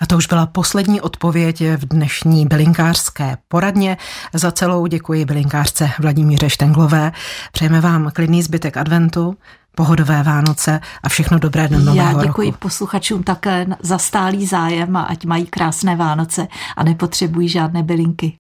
A 0.01 0.07
to 0.07 0.16
už 0.16 0.27
byla 0.27 0.47
poslední 0.47 1.01
odpověď 1.01 1.62
v 1.77 1.88
dnešní 1.88 2.47
bylinkářské 2.47 3.37
poradně. 3.49 3.97
Za 4.33 4.53
celou 4.53 4.87
děkuji 4.87 5.25
bylinkářce 5.25 5.90
Vladimíře 5.99 6.51
Štenglové. 6.51 7.12
Přejeme 7.53 7.81
vám 7.81 8.11
klidný 8.14 8.42
zbytek 8.42 8.77
adventu, 8.77 9.37
pohodové 9.75 10.23
Vánoce 10.23 10.81
a 11.03 11.09
všechno 11.09 11.38
dobré 11.38 11.68
do 11.68 11.79
nového 11.79 12.09
roku. 12.09 12.18
Já 12.18 12.25
děkuji 12.27 12.51
roku. 12.51 12.59
posluchačům 12.59 13.23
také 13.23 13.66
za 13.83 13.99
stálý 13.99 14.47
zájem 14.47 14.97
a 14.97 15.03
ať 15.03 15.25
mají 15.25 15.47
krásné 15.47 15.97
Vánoce 15.97 16.47
a 16.77 16.85
nepotřebují 16.85 17.49
žádné 17.49 17.83
bylinky. 17.83 18.33